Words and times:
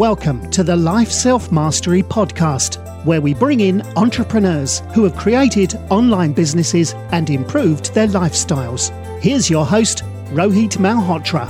Welcome 0.00 0.50
to 0.52 0.64
the 0.64 0.74
Life 0.74 1.10
Self 1.10 1.52
Mastery 1.52 2.02
Podcast, 2.02 3.04
where 3.04 3.20
we 3.20 3.34
bring 3.34 3.60
in 3.60 3.82
entrepreneurs 3.98 4.80
who 4.94 5.04
have 5.04 5.14
created 5.14 5.74
online 5.90 6.32
businesses 6.32 6.94
and 7.12 7.28
improved 7.28 7.92
their 7.92 8.06
lifestyles. 8.06 8.88
Here's 9.20 9.50
your 9.50 9.66
host, 9.66 10.02
Rohit 10.30 10.78
Malhotra. 10.78 11.46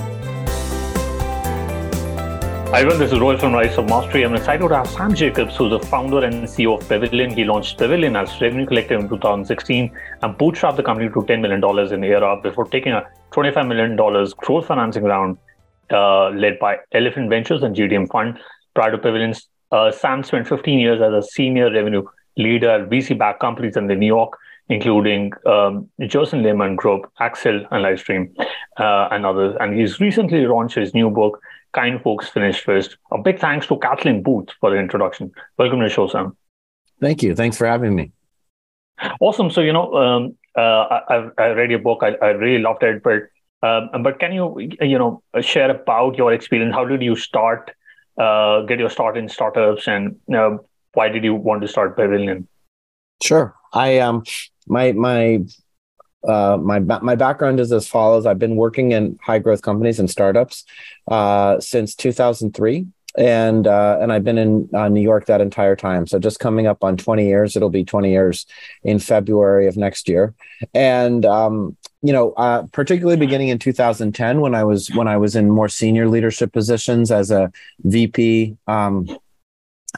Hi 2.71 2.81
everyone, 2.81 2.99
this 2.99 3.13
is 3.13 3.21
Rohit 3.21 3.39
from 3.39 3.53
Life 3.53 3.75
Self 3.77 3.89
Mastery. 3.89 4.25
I'm 4.25 4.35
excited 4.35 4.67
to 4.67 4.75
have 4.75 4.89
Sam 4.89 5.15
Jacobs, 5.15 5.55
who's 5.55 5.71
the 5.71 5.79
founder 5.87 6.25
and 6.25 6.49
CEO 6.49 6.77
of 6.81 6.89
Pavilion. 6.89 7.31
He 7.31 7.45
launched 7.45 7.79
Pavilion 7.79 8.17
as 8.17 8.41
Revenue 8.41 8.67
Collective 8.67 8.99
in 8.99 9.09
2016 9.09 9.97
and 10.23 10.37
bootstrapped 10.37 10.75
the 10.75 10.83
company 10.83 11.09
to 11.09 11.15
$10 11.15 11.41
million 11.41 11.95
in 11.95 12.13
ARR 12.13 12.43
before 12.43 12.65
taking 12.65 12.95
a 12.95 13.09
$25 13.31 13.69
million 13.69 13.95
growth 13.95 14.67
financing 14.67 15.05
round 15.05 15.39
uh, 15.91 16.31
led 16.31 16.59
by 16.59 16.79
Elephant 16.93 17.31
Ventures 17.31 17.63
and 17.63 17.75
GDM 17.75 18.11
Fund. 18.11 18.39
Prior 18.75 18.91
to 18.91 18.99
Pavilions, 18.99 19.49
uh, 19.73 19.91
Sam 19.91 20.23
spent 20.23 20.49
15 20.49 20.79
years 20.79 21.01
as 21.01 21.13
a 21.13 21.27
senior 21.27 21.73
revenue 21.73 22.03
leader 22.37 22.71
at 22.71 22.89
VC-backed 22.89 23.41
companies 23.41 23.77
in 23.77 23.87
the 23.87 23.95
New 23.95 24.07
York, 24.07 24.37
including 24.69 25.33
um, 25.47 25.89
Gerson 26.09 26.43
Lehrman 26.43 26.77
Group, 26.77 27.11
Axial, 27.21 27.67
and 27.71 27.85
Livestream, 27.85 28.33
uh, 28.79 29.09
and 29.11 29.27
others. 29.27 29.57
And 29.61 29.79
he's 29.79 30.01
recently 30.01 30.47
launched 30.47 30.77
his 30.77 30.95
new 30.95 31.11
book, 31.11 31.41
Kind 31.73 32.03
Folks 32.03 32.29
Finish 32.29 32.61
First. 32.61 32.97
A 33.13 33.19
big 33.19 33.39
thanks 33.39 33.67
to 33.69 33.79
Kathleen 33.79 34.23
Booth 34.23 34.49
for 34.61 34.71
the 34.71 34.77
introduction. 34.77 35.33
Welcome 35.59 35.81
to 35.81 35.87
the 35.87 35.91
show, 35.91 36.09
Sam. 36.09 36.37
Thank 37.01 37.23
you. 37.23 37.35
Thanks 37.35 37.57
for 37.57 37.67
having 37.67 37.95
me. 37.95 38.13
Awesome. 39.21 39.51
So, 39.51 39.61
you 39.61 39.73
know, 39.73 39.95
um, 39.95 40.37
uh, 40.57 41.01
I, 41.09 41.31
I, 41.39 41.47
read 41.49 41.71
your 41.71 41.79
book. 41.79 42.01
I, 42.03 42.15
I 42.23 42.31
really 42.31 42.63
loved 42.63 42.83
it, 42.83 43.03
but 43.03 43.23
um, 43.63 44.03
but 44.03 44.19
can 44.19 44.33
you, 44.33 44.59
you 44.81 44.99
know, 44.99 45.23
share 45.41 45.71
about 45.71 46.17
your 46.17 46.33
experience? 46.33 46.75
How 46.75 46.85
did 46.85 47.03
you 47.03 47.17
start, 47.17 47.71
uh, 48.19 48.63
get 48.63 48.79
your 48.79 48.91
start 48.91 49.17
in 49.17 49.29
startups, 49.29 49.87
and 49.87 50.17
uh, 50.35 50.57
why 50.95 51.09
did 51.09 51.25
you 51.25 51.35
want 51.35 51.63
to 51.63 51.69
start 51.69 51.97
Pavilion? 51.97 52.49
Sure. 53.23 53.55
I 53.73 53.99
um, 53.99 54.25
my 54.67 54.93
my 54.93 55.45
uh, 56.27 56.59
my 56.61 56.79
my 56.79 57.15
background 57.15 57.61
is 57.61 57.73
as 57.73 57.87
follows. 57.87 58.27
I've 58.27 58.39
been 58.39 58.57
working 58.57 58.93
in 58.93 59.19
high 59.23 59.39
growth 59.39 59.63
companies 59.63 59.99
and 59.99 60.11
startups 60.11 60.65
uh, 61.09 61.61
since 61.61 61.95
2003 61.95 62.87
and 63.17 63.67
uh, 63.67 63.99
and 64.01 64.13
I've 64.13 64.25
been 64.25 64.39
in 64.39 64.69
uh, 64.75 64.89
New 64.89 65.01
York 65.01 65.27
that 65.27 65.41
entire 65.41 65.77
time. 65.77 66.07
So 66.07 66.19
just 66.19 66.39
coming 66.39 66.67
up 66.67 66.85
on 66.85 66.97
20 66.97 67.27
years, 67.27 67.57
it'll 67.57 67.71
be 67.71 67.85
20 67.85 68.11
years 68.11 68.47
in 68.85 68.99
February 68.99 69.67
of 69.67 69.77
next 69.77 70.09
year. 70.09 70.35
And 70.75 71.27
um, 71.27 71.77
you 72.03 72.13
know, 72.13 72.33
uh, 72.33 72.65
particularly 72.73 73.19
beginning 73.19 73.49
in 73.49 73.59
2010, 73.59 74.41
when 74.41 74.55
I 74.55 74.65
was 74.65 74.89
when 74.95 75.09
I 75.09 75.17
was 75.17 75.37
in 75.37 75.51
more 75.51 75.69
senior 75.69 76.09
leadership 76.09 76.53
positions 76.53 77.11
as 77.11 77.31
a 77.31 77.53
VP. 77.85 78.57
Um, 78.67 79.07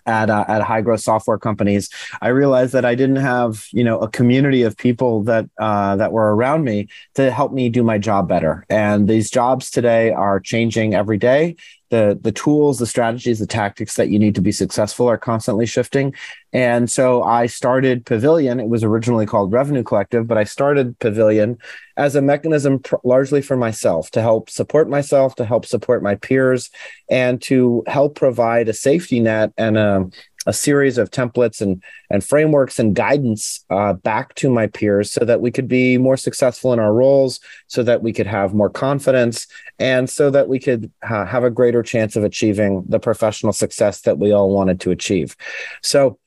at 0.06 0.30
uh, 0.30 0.45
at 0.48 0.62
high 0.62 0.80
growth 0.80 1.00
software 1.00 1.39
companies, 1.39 1.91
I 2.20 2.28
realized 2.28 2.73
that 2.73 2.84
I 2.84 2.95
didn't 2.95 3.17
have 3.17 3.67
you 3.73 3.84
know 3.84 3.98
a 3.98 4.08
community 4.08 4.62
of 4.62 4.77
people 4.77 5.23
that 5.25 5.48
uh, 5.58 5.97
that 5.97 6.12
were 6.12 6.34
around 6.34 6.64
me 6.64 6.89
to 7.14 7.30
help 7.30 7.53
me 7.53 7.69
do 7.69 7.83
my 7.83 7.98
job 7.98 8.28
better. 8.28 8.64
And 8.69 9.08
these 9.08 9.30
jobs 9.30 9.70
today 9.70 10.11
are 10.11 10.41
changing 10.41 10.95
every 10.95 11.19
day, 11.19 11.56
the 11.93 12.19
the 12.23 12.33
tools 12.33 12.79
the 12.79 12.87
strategies 12.87 13.39
the 13.39 13.47
tactics 13.47 13.97
that 13.97 14.09
you 14.09 14.19
need 14.19 14.35
to 14.35 14.41
be 14.41 14.51
successful 14.51 15.07
are 15.07 15.19
constantly 15.19 15.67
shifting. 15.67 16.15
And 16.55 16.91
so 16.91 17.23
i 17.23 17.47
started 17.47 18.07
pavilion. 18.07 18.59
It 18.59 18.69
was 18.69 18.83
originally 18.83 19.27
called 19.27 19.53
revenue 19.53 19.83
collective 19.85 20.27
but 20.27 20.39
i 20.39 20.45
started 20.45 20.98
pavilion 20.98 21.59
as 21.98 22.17
a 22.17 22.23
mechanism 22.23 22.79
pr- 22.79 22.97
largely 23.05 23.43
for 23.43 23.59
myself 23.59 24.11
to 24.13 24.23
help 24.23 24.48
support 24.48 24.89
myself 24.89 25.35
to 25.37 25.45
help 25.45 25.67
support 25.67 26.03
my 26.03 26.15
peers 26.15 26.70
and 27.11 27.43
to 27.43 27.85
help 27.87 28.15
provide 28.17 28.70
a 28.70 28.73
safety 28.73 29.20
net 29.20 29.53
and 29.59 29.77
a 29.77 30.09
a 30.47 30.53
series 30.53 30.98
of 30.98 31.11
templates 31.11 31.61
and 31.61 31.83
and 32.11 32.25
frameworks 32.25 32.79
and 32.79 32.95
guidance 32.95 33.65
uh, 33.71 33.93
back 33.93 34.35
to 34.35 34.51
my 34.51 34.67
peers 34.67 35.11
so 35.11 35.25
that 35.25 35.41
we 35.41 35.51
could 35.51 35.69
be 35.69 35.98
more 35.98 36.17
successful 36.17 36.73
in 36.73 36.79
our 36.79 36.92
roles 36.92 37.41
so 37.67 37.83
that 37.83 38.03
we 38.03 38.13
could 38.13 38.27
have 38.27 38.55
more 38.55 38.70
confidence 38.70 39.47
and 39.79 40.08
so 40.08 40.30
that 40.30 40.48
we 40.48 40.58
could 40.58 40.91
uh, 41.08 41.25
have 41.25 41.45
a 41.45 41.51
greater 41.51 41.83
chance 41.83 42.17
of 42.17 42.25
achieving 42.25 42.85
the 42.89 43.01
professional 43.01 43.53
success 43.53 44.03
that 44.03 44.19
we 44.19 44.33
all 44.33 44.51
wanted 44.51 44.80
to 44.80 44.91
achieve. 44.91 45.36
So 45.83 46.19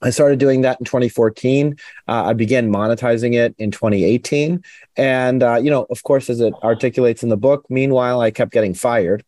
I 0.00 0.10
started 0.10 0.38
doing 0.38 0.60
that 0.60 0.78
in 0.78 0.84
2014. 0.84 1.76
Uh, 2.06 2.24
I 2.26 2.32
began 2.32 2.70
monetizing 2.70 3.34
it 3.34 3.54
in 3.58 3.72
2018. 3.72 4.62
And, 4.96 5.42
uh, 5.42 5.56
you 5.56 5.70
know, 5.70 5.86
of 5.90 6.04
course, 6.04 6.30
as 6.30 6.40
it 6.40 6.54
articulates 6.62 7.24
in 7.24 7.30
the 7.30 7.36
book, 7.36 7.64
meanwhile, 7.68 8.20
I 8.20 8.30
kept 8.30 8.52
getting 8.52 8.74
fired. 8.74 9.24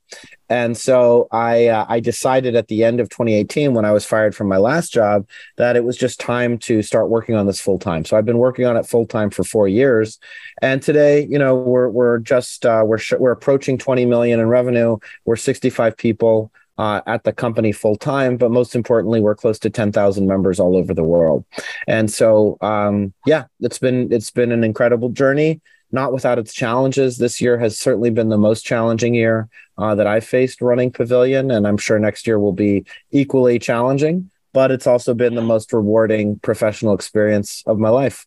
And 0.48 0.76
so 0.76 1.26
I, 1.32 1.68
uh, 1.68 1.86
I 1.88 1.98
decided 1.98 2.54
at 2.54 2.68
the 2.68 2.84
end 2.84 3.00
of 3.00 3.08
2018, 3.08 3.74
when 3.74 3.84
I 3.84 3.92
was 3.92 4.04
fired 4.04 4.34
from 4.34 4.48
my 4.48 4.58
last 4.58 4.92
job, 4.92 5.26
that 5.56 5.76
it 5.76 5.84
was 5.84 5.96
just 5.96 6.20
time 6.20 6.56
to 6.58 6.82
start 6.82 7.08
working 7.08 7.34
on 7.34 7.46
this 7.46 7.60
full 7.60 7.78
time. 7.78 8.04
So 8.04 8.16
I've 8.16 8.24
been 8.24 8.38
working 8.38 8.66
on 8.66 8.76
it 8.76 8.86
full 8.86 9.06
time 9.06 9.30
for 9.30 9.42
four 9.42 9.66
years. 9.66 10.18
And 10.62 10.82
today, 10.82 11.26
you 11.28 11.38
know, 11.38 11.56
we're, 11.56 11.88
we're 11.88 12.18
just, 12.18 12.64
uh, 12.64 12.82
we're, 12.84 12.98
sh- 12.98 13.14
we're 13.18 13.32
approaching 13.32 13.78
20 13.78 14.06
million 14.06 14.38
in 14.38 14.46
revenue. 14.48 14.98
We're 15.24 15.36
65 15.36 15.96
people 15.96 16.52
uh, 16.80 17.02
at 17.06 17.24
the 17.24 17.32
company 17.32 17.72
full 17.72 17.94
time, 17.94 18.38
but 18.38 18.50
most 18.50 18.74
importantly, 18.74 19.20
we're 19.20 19.34
close 19.34 19.58
to 19.58 19.68
10,000 19.68 20.26
members 20.26 20.58
all 20.58 20.74
over 20.74 20.94
the 20.94 21.04
world. 21.04 21.44
And 21.86 22.10
so, 22.10 22.56
um, 22.62 23.12
yeah, 23.26 23.44
it's 23.60 23.78
been 23.78 24.10
it's 24.10 24.30
been 24.30 24.50
an 24.50 24.64
incredible 24.64 25.10
journey, 25.10 25.60
not 25.92 26.10
without 26.10 26.38
its 26.38 26.54
challenges. 26.54 27.18
This 27.18 27.38
year 27.38 27.58
has 27.58 27.76
certainly 27.76 28.08
been 28.08 28.30
the 28.30 28.38
most 28.38 28.64
challenging 28.64 29.12
year 29.12 29.50
uh, 29.76 29.94
that 29.94 30.06
I've 30.06 30.24
faced 30.24 30.62
running 30.62 30.90
Pavilion, 30.90 31.50
and 31.50 31.68
I'm 31.68 31.76
sure 31.76 31.98
next 31.98 32.26
year 32.26 32.38
will 32.38 32.54
be 32.54 32.86
equally 33.10 33.58
challenging. 33.58 34.30
But 34.54 34.70
it's 34.70 34.86
also 34.86 35.12
been 35.12 35.34
the 35.34 35.42
most 35.42 35.74
rewarding 35.74 36.38
professional 36.38 36.94
experience 36.94 37.62
of 37.66 37.78
my 37.78 37.90
life. 37.90 38.26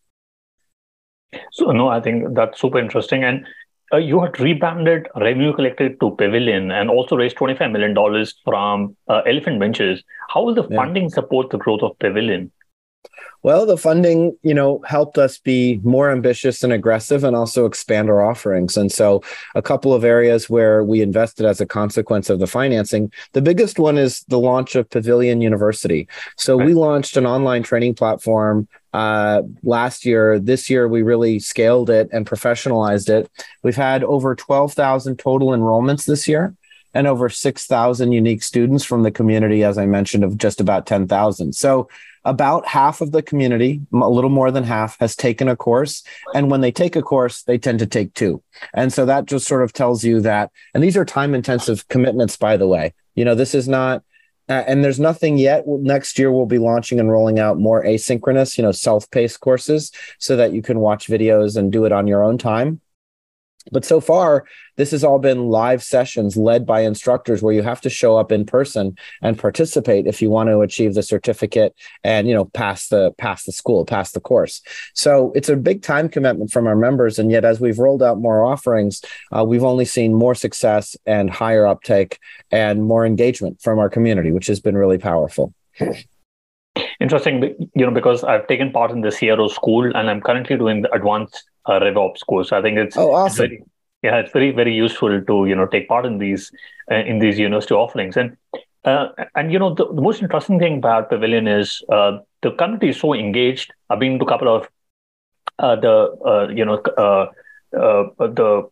So 1.53 1.71
no, 1.71 1.87
I 1.87 1.99
think 2.01 2.35
that's 2.35 2.61
super 2.61 2.77
interesting, 2.77 3.23
and 3.23 3.47
uh, 3.93 3.97
you 3.97 4.19
had 4.19 4.39
rebranded 4.39 5.07
Revenue 5.15 5.53
Collective 5.53 5.99
to 5.99 6.15
Pavilion 6.15 6.71
and 6.71 6.89
also 6.89 7.15
raised 7.15 7.37
$25 7.37 7.71
million 7.71 8.25
from 8.43 8.95
uh, 9.07 9.21
Elephant 9.27 9.59
Ventures. 9.59 10.03
How 10.29 10.43
will 10.43 10.55
the 10.55 10.67
yeah. 10.67 10.77
funding 10.77 11.09
support 11.09 11.51
the 11.51 11.57
growth 11.57 11.83
of 11.83 11.97
Pavilion? 11.99 12.51
Well, 13.43 13.65
the 13.65 13.77
funding, 13.77 14.37
you 14.41 14.53
know, 14.53 14.81
helped 14.85 15.17
us 15.17 15.37
be 15.37 15.81
more 15.83 16.09
ambitious 16.09 16.63
and 16.63 16.71
aggressive 16.71 17.25
and 17.25 17.35
also 17.35 17.65
expand 17.65 18.09
our 18.09 18.25
offerings. 18.25 18.77
And 18.77 18.89
so 18.89 19.21
a 19.53 19.61
couple 19.61 19.93
of 19.93 20.05
areas 20.05 20.49
where 20.49 20.81
we 20.83 21.01
invested 21.01 21.45
as 21.45 21.59
a 21.59 21.65
consequence 21.65 22.29
of 22.29 22.39
the 22.39 22.47
financing. 22.47 23.11
The 23.33 23.41
biggest 23.41 23.79
one 23.79 23.97
is 23.97 24.23
the 24.29 24.39
launch 24.39 24.75
of 24.75 24.89
Pavilion 24.89 25.41
University. 25.41 26.07
So 26.37 26.55
we 26.55 26.73
launched 26.73 27.17
an 27.17 27.25
online 27.25 27.63
training 27.63 27.95
platform 27.95 28.69
uh, 28.93 29.41
last 29.63 30.05
year. 30.05 30.39
This 30.39 30.69
year, 30.69 30.87
we 30.87 31.01
really 31.01 31.39
scaled 31.39 31.89
it 31.89 32.09
and 32.11 32.25
professionalized 32.25 33.09
it. 33.09 33.29
We've 33.63 33.75
had 33.75 34.03
over 34.03 34.35
12,000 34.35 35.17
total 35.17 35.49
enrollments 35.49 36.05
this 36.05 36.27
year 36.27 36.55
and 36.93 37.07
over 37.07 37.27
6,000 37.27 38.11
unique 38.11 38.43
students 38.43 38.85
from 38.85 39.03
the 39.03 39.11
community, 39.11 39.63
as 39.63 39.77
I 39.77 39.85
mentioned, 39.85 40.23
of 40.23 40.37
just 40.37 40.61
about 40.61 40.85
10,000. 40.85 41.53
So 41.53 41.89
about 42.25 42.67
half 42.67 43.01
of 43.01 43.11
the 43.11 43.21
community, 43.21 43.81
a 43.91 44.09
little 44.09 44.29
more 44.29 44.51
than 44.51 44.63
half, 44.63 44.97
has 44.99 45.15
taken 45.15 45.47
a 45.47 45.55
course. 45.55 46.03
And 46.33 46.49
when 46.49 46.61
they 46.61 46.71
take 46.71 46.95
a 46.95 47.01
course, 47.01 47.43
they 47.43 47.57
tend 47.57 47.79
to 47.79 47.87
take 47.87 48.13
two. 48.13 48.41
And 48.73 48.93
so 48.93 49.05
that 49.05 49.25
just 49.25 49.47
sort 49.47 49.63
of 49.63 49.73
tells 49.73 50.03
you 50.03 50.21
that, 50.21 50.51
and 50.73 50.83
these 50.83 50.95
are 50.95 51.03
time 51.03 51.33
intensive 51.33 51.87
commitments, 51.87 52.37
by 52.37 52.57
the 52.57 52.67
way. 52.67 52.93
You 53.15 53.25
know, 53.25 53.35
this 53.35 53.53
is 53.55 53.67
not, 53.67 54.03
uh, 54.49 54.63
and 54.67 54.83
there's 54.83 54.99
nothing 54.99 55.37
yet. 55.37 55.63
Next 55.67 56.19
year, 56.19 56.31
we'll 56.31 56.45
be 56.45 56.57
launching 56.57 56.99
and 56.99 57.11
rolling 57.11 57.39
out 57.39 57.59
more 57.59 57.83
asynchronous, 57.83 58.57
you 58.57 58.63
know, 58.63 58.71
self 58.71 59.09
paced 59.09 59.39
courses 59.39 59.91
so 60.19 60.35
that 60.35 60.53
you 60.53 60.61
can 60.61 60.79
watch 60.79 61.07
videos 61.07 61.55
and 61.55 61.71
do 61.71 61.85
it 61.85 61.91
on 61.91 62.07
your 62.07 62.23
own 62.23 62.37
time. 62.37 62.81
But 63.71 63.85
so 63.85 64.01
far, 64.01 64.45
this 64.75 64.91
has 64.91 65.03
all 65.03 65.19
been 65.19 65.47
live 65.47 65.83
sessions 65.83 66.35
led 66.35 66.65
by 66.65 66.81
instructors 66.81 67.41
where 67.41 67.53
you 67.53 67.63
have 67.63 67.81
to 67.81 67.89
show 67.89 68.17
up 68.17 68.31
in 68.31 68.45
person 68.45 68.97
and 69.21 69.37
participate 69.37 70.07
if 70.07 70.21
you 70.21 70.29
want 70.29 70.49
to 70.49 70.61
achieve 70.61 70.93
the 70.93 71.03
certificate 71.03 71.75
and 72.03 72.27
you 72.27 72.33
know 72.33 72.45
pass 72.45 72.87
the 72.87 73.11
pass 73.17 73.43
the 73.43 73.51
school, 73.51 73.85
pass 73.85 74.11
the 74.11 74.19
course. 74.19 74.61
So 74.93 75.31
it's 75.35 75.49
a 75.49 75.55
big 75.55 75.81
time 75.81 76.09
commitment 76.09 76.51
from 76.51 76.67
our 76.67 76.75
members, 76.75 77.19
and 77.19 77.31
yet 77.31 77.45
as 77.45 77.59
we've 77.59 77.79
rolled 77.79 78.03
out 78.03 78.19
more 78.19 78.43
offerings, 78.43 79.01
uh, 79.31 79.43
we've 79.43 79.63
only 79.63 79.85
seen 79.85 80.13
more 80.13 80.35
success 80.35 80.95
and 81.05 81.29
higher 81.29 81.65
uptake 81.65 82.19
and 82.51 82.83
more 82.83 83.05
engagement 83.05 83.61
from 83.61 83.79
our 83.79 83.89
community, 83.89 84.31
which 84.31 84.47
has 84.47 84.59
been 84.59 84.77
really 84.77 84.97
powerful. 84.97 85.53
Interesting, 86.99 87.69
you 87.75 87.85
know, 87.85 87.91
because 87.91 88.23
I've 88.23 88.47
taken 88.47 88.71
part 88.71 88.91
in 88.91 89.01
the 89.01 89.11
CRO 89.11 89.47
school 89.47 89.85
and 89.95 90.09
I'm 90.09 90.21
currently 90.21 90.57
doing 90.57 90.81
the 90.81 90.91
advanced 90.93 91.43
uh, 91.65 91.79
RevOps 91.79 92.25
course. 92.25 92.49
So 92.49 92.57
I 92.57 92.61
think 92.61 92.77
it's 92.77 92.97
oh 92.97 93.13
awesome. 93.13 93.49
Very, 93.49 93.63
yeah, 94.03 94.17
it's 94.17 94.31
very 94.31 94.51
very 94.51 94.73
useful 94.73 95.21
to 95.21 95.45
you 95.45 95.55
know 95.55 95.65
take 95.65 95.87
part 95.87 96.05
in 96.05 96.17
these 96.17 96.51
uh, 96.91 96.95
in 96.95 97.19
these 97.19 97.39
university 97.39 97.73
offerings 97.73 98.17
and. 98.17 98.37
Uh, 98.85 99.07
and 99.35 99.53
you 99.53 99.57
know 99.57 99.73
the, 99.73 99.85
the, 99.93 100.01
most 100.01 100.21
interesting 100.21 100.59
thing 100.59 100.79
about 100.79 101.09
Pavilion 101.09 101.47
is 101.47 101.81
uh, 101.87 102.17
the 102.41 102.51
community 102.51 102.89
is 102.89 102.99
so 102.99 103.13
engaged. 103.13 103.71
I've 103.89 103.99
been 103.99 104.19
to 104.19 104.25
a 104.25 104.27
couple 104.27 104.53
of 104.53 104.67
uh, 105.57 105.77
the 105.77 106.13
uh, 106.25 106.49
you 106.49 106.65
know 106.65 106.81
the 107.71 108.69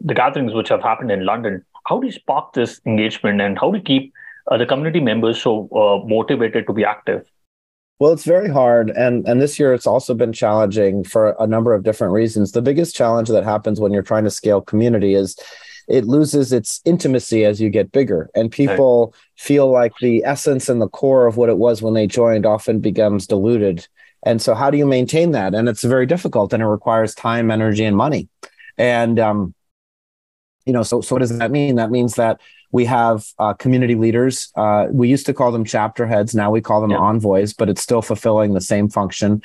the 0.00 0.14
gatherings 0.14 0.54
which 0.54 0.70
have 0.70 0.80
happened 0.80 1.10
in 1.10 1.26
London. 1.26 1.62
How 1.86 2.00
do 2.00 2.06
you 2.06 2.12
spark 2.12 2.54
this 2.54 2.80
engagement 2.86 3.42
and 3.42 3.58
how 3.58 3.70
do 3.70 3.76
you 3.76 3.84
keep 3.84 4.14
the 4.50 4.64
community 4.64 5.00
members 5.00 5.42
so 5.42 5.68
uh, 5.72 6.08
motivated 6.08 6.66
to 6.66 6.72
be 6.72 6.86
active? 6.86 7.26
Well, 7.98 8.12
it's 8.12 8.24
very 8.24 8.48
hard, 8.48 8.90
and 8.90 9.26
and 9.26 9.40
this 9.40 9.58
year 9.58 9.74
it's 9.74 9.86
also 9.86 10.14
been 10.14 10.32
challenging 10.32 11.02
for 11.02 11.34
a 11.40 11.46
number 11.46 11.74
of 11.74 11.82
different 11.82 12.12
reasons. 12.12 12.52
The 12.52 12.62
biggest 12.62 12.94
challenge 12.94 13.28
that 13.28 13.42
happens 13.42 13.80
when 13.80 13.92
you're 13.92 14.02
trying 14.02 14.24
to 14.24 14.30
scale 14.30 14.60
community 14.60 15.14
is 15.14 15.36
it 15.88 16.04
loses 16.04 16.52
its 16.52 16.80
intimacy 16.84 17.44
as 17.44 17.60
you 17.60 17.70
get 17.70 17.90
bigger, 17.90 18.30
and 18.36 18.52
people 18.52 19.06
right. 19.06 19.14
feel 19.36 19.70
like 19.72 19.92
the 20.00 20.24
essence 20.24 20.68
and 20.68 20.80
the 20.80 20.88
core 20.88 21.26
of 21.26 21.36
what 21.36 21.48
it 21.48 21.58
was 21.58 21.82
when 21.82 21.94
they 21.94 22.06
joined 22.06 22.46
often 22.46 22.78
becomes 22.78 23.26
diluted. 23.26 23.88
And 24.22 24.40
so, 24.40 24.54
how 24.54 24.70
do 24.70 24.78
you 24.78 24.86
maintain 24.86 25.32
that? 25.32 25.54
And 25.54 25.68
it's 25.68 25.82
very 25.82 26.06
difficult, 26.06 26.52
and 26.52 26.62
it 26.62 26.66
requires 26.66 27.16
time, 27.16 27.50
energy, 27.50 27.84
and 27.84 27.96
money. 27.96 28.28
And 28.76 29.18
um, 29.18 29.54
you 30.66 30.72
know, 30.72 30.84
so 30.84 31.00
so 31.00 31.16
what 31.16 31.20
does 31.20 31.36
that 31.36 31.50
mean? 31.50 31.76
That 31.76 31.90
means 31.90 32.14
that 32.14 32.40
we 32.70 32.84
have 32.84 33.26
uh, 33.38 33.54
community 33.54 33.94
leaders. 33.94 34.50
Uh, 34.54 34.86
we 34.90 35.08
used 35.08 35.26
to 35.26 35.34
call 35.34 35.52
them 35.52 35.64
chapter 35.64 36.06
heads. 36.06 36.34
Now 36.34 36.50
we 36.50 36.60
call 36.60 36.80
them 36.80 36.90
yeah. 36.90 36.98
envoys, 36.98 37.52
but 37.52 37.68
it's 37.68 37.82
still 37.82 38.02
fulfilling 38.02 38.54
the 38.54 38.60
same 38.60 38.88
function 38.88 39.42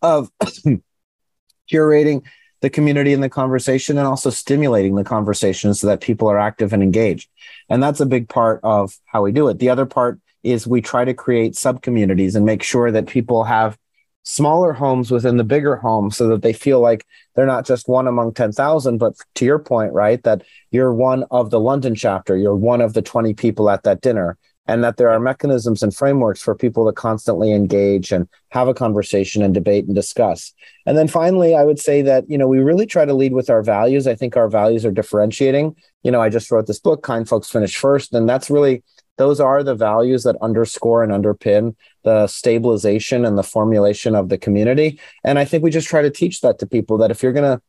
of 0.00 0.30
curating 1.72 2.22
the 2.60 2.70
community 2.70 3.12
and 3.12 3.22
the 3.22 3.28
conversation 3.28 3.98
and 3.98 4.06
also 4.06 4.30
stimulating 4.30 4.94
the 4.94 5.04
conversation 5.04 5.74
so 5.74 5.88
that 5.88 6.00
people 6.00 6.28
are 6.28 6.38
active 6.38 6.72
and 6.72 6.82
engaged. 6.82 7.28
And 7.68 7.82
that's 7.82 8.00
a 8.00 8.06
big 8.06 8.28
part 8.28 8.60
of 8.62 8.96
how 9.04 9.22
we 9.22 9.32
do 9.32 9.48
it. 9.48 9.58
The 9.58 9.68
other 9.68 9.84
part 9.84 10.20
is 10.42 10.66
we 10.66 10.80
try 10.80 11.04
to 11.04 11.14
create 11.14 11.56
sub 11.56 11.82
communities 11.82 12.34
and 12.34 12.46
make 12.46 12.62
sure 12.62 12.90
that 12.90 13.06
people 13.06 13.44
have 13.44 13.76
smaller 14.24 14.72
homes 14.72 15.10
within 15.10 15.36
the 15.36 15.44
bigger 15.44 15.76
home 15.76 16.10
so 16.10 16.28
that 16.28 16.42
they 16.42 16.52
feel 16.52 16.80
like 16.80 17.06
they're 17.34 17.46
not 17.46 17.66
just 17.66 17.88
one 17.88 18.06
among 18.06 18.32
10,000 18.32 18.98
but 18.98 19.14
to 19.34 19.44
your 19.44 19.58
point 19.58 19.92
right 19.92 20.22
that 20.22 20.42
you're 20.70 20.94
one 20.94 21.24
of 21.30 21.50
the 21.50 21.60
London 21.60 21.94
chapter 21.94 22.36
you're 22.36 22.54
one 22.54 22.80
of 22.80 22.94
the 22.94 23.02
20 23.02 23.34
people 23.34 23.68
at 23.68 23.82
that 23.82 24.00
dinner 24.00 24.38
and 24.66 24.84
that 24.84 24.96
there 24.96 25.10
are 25.10 25.18
mechanisms 25.18 25.82
and 25.82 25.94
frameworks 25.94 26.40
for 26.40 26.54
people 26.54 26.86
to 26.86 26.92
constantly 26.92 27.52
engage 27.52 28.12
and 28.12 28.28
have 28.50 28.68
a 28.68 28.74
conversation 28.74 29.42
and 29.42 29.54
debate 29.54 29.86
and 29.86 29.94
discuss. 29.94 30.52
And 30.86 30.96
then 30.96 31.08
finally 31.08 31.54
i 31.54 31.64
would 31.64 31.80
say 31.80 32.02
that 32.02 32.28
you 32.30 32.38
know 32.38 32.46
we 32.46 32.58
really 32.58 32.86
try 32.86 33.04
to 33.04 33.14
lead 33.14 33.32
with 33.32 33.50
our 33.50 33.62
values. 33.62 34.06
I 34.06 34.14
think 34.14 34.36
our 34.36 34.48
values 34.48 34.84
are 34.84 34.92
differentiating. 34.92 35.74
You 36.02 36.10
know 36.12 36.20
i 36.20 36.28
just 36.28 36.50
wrote 36.50 36.66
this 36.66 36.80
book 36.80 37.02
kind 37.02 37.28
folks 37.28 37.50
finish 37.50 37.76
first 37.76 38.14
and 38.14 38.28
that's 38.28 38.50
really 38.50 38.82
those 39.18 39.40
are 39.40 39.62
the 39.62 39.74
values 39.74 40.22
that 40.24 40.36
underscore 40.40 41.02
and 41.02 41.12
underpin 41.12 41.74
the 42.04 42.26
stabilization 42.26 43.24
and 43.24 43.38
the 43.38 43.42
formulation 43.42 44.14
of 44.14 44.28
the 44.28 44.38
community. 44.38 45.00
And 45.24 45.38
I 45.38 45.44
think 45.44 45.62
we 45.62 45.70
just 45.70 45.88
try 45.88 46.02
to 46.02 46.10
teach 46.10 46.40
that 46.40 46.58
to 46.60 46.66
people 46.66 46.98
that 46.98 47.10
if 47.10 47.22
you're 47.22 47.32
going 47.32 47.58
to 47.58 47.62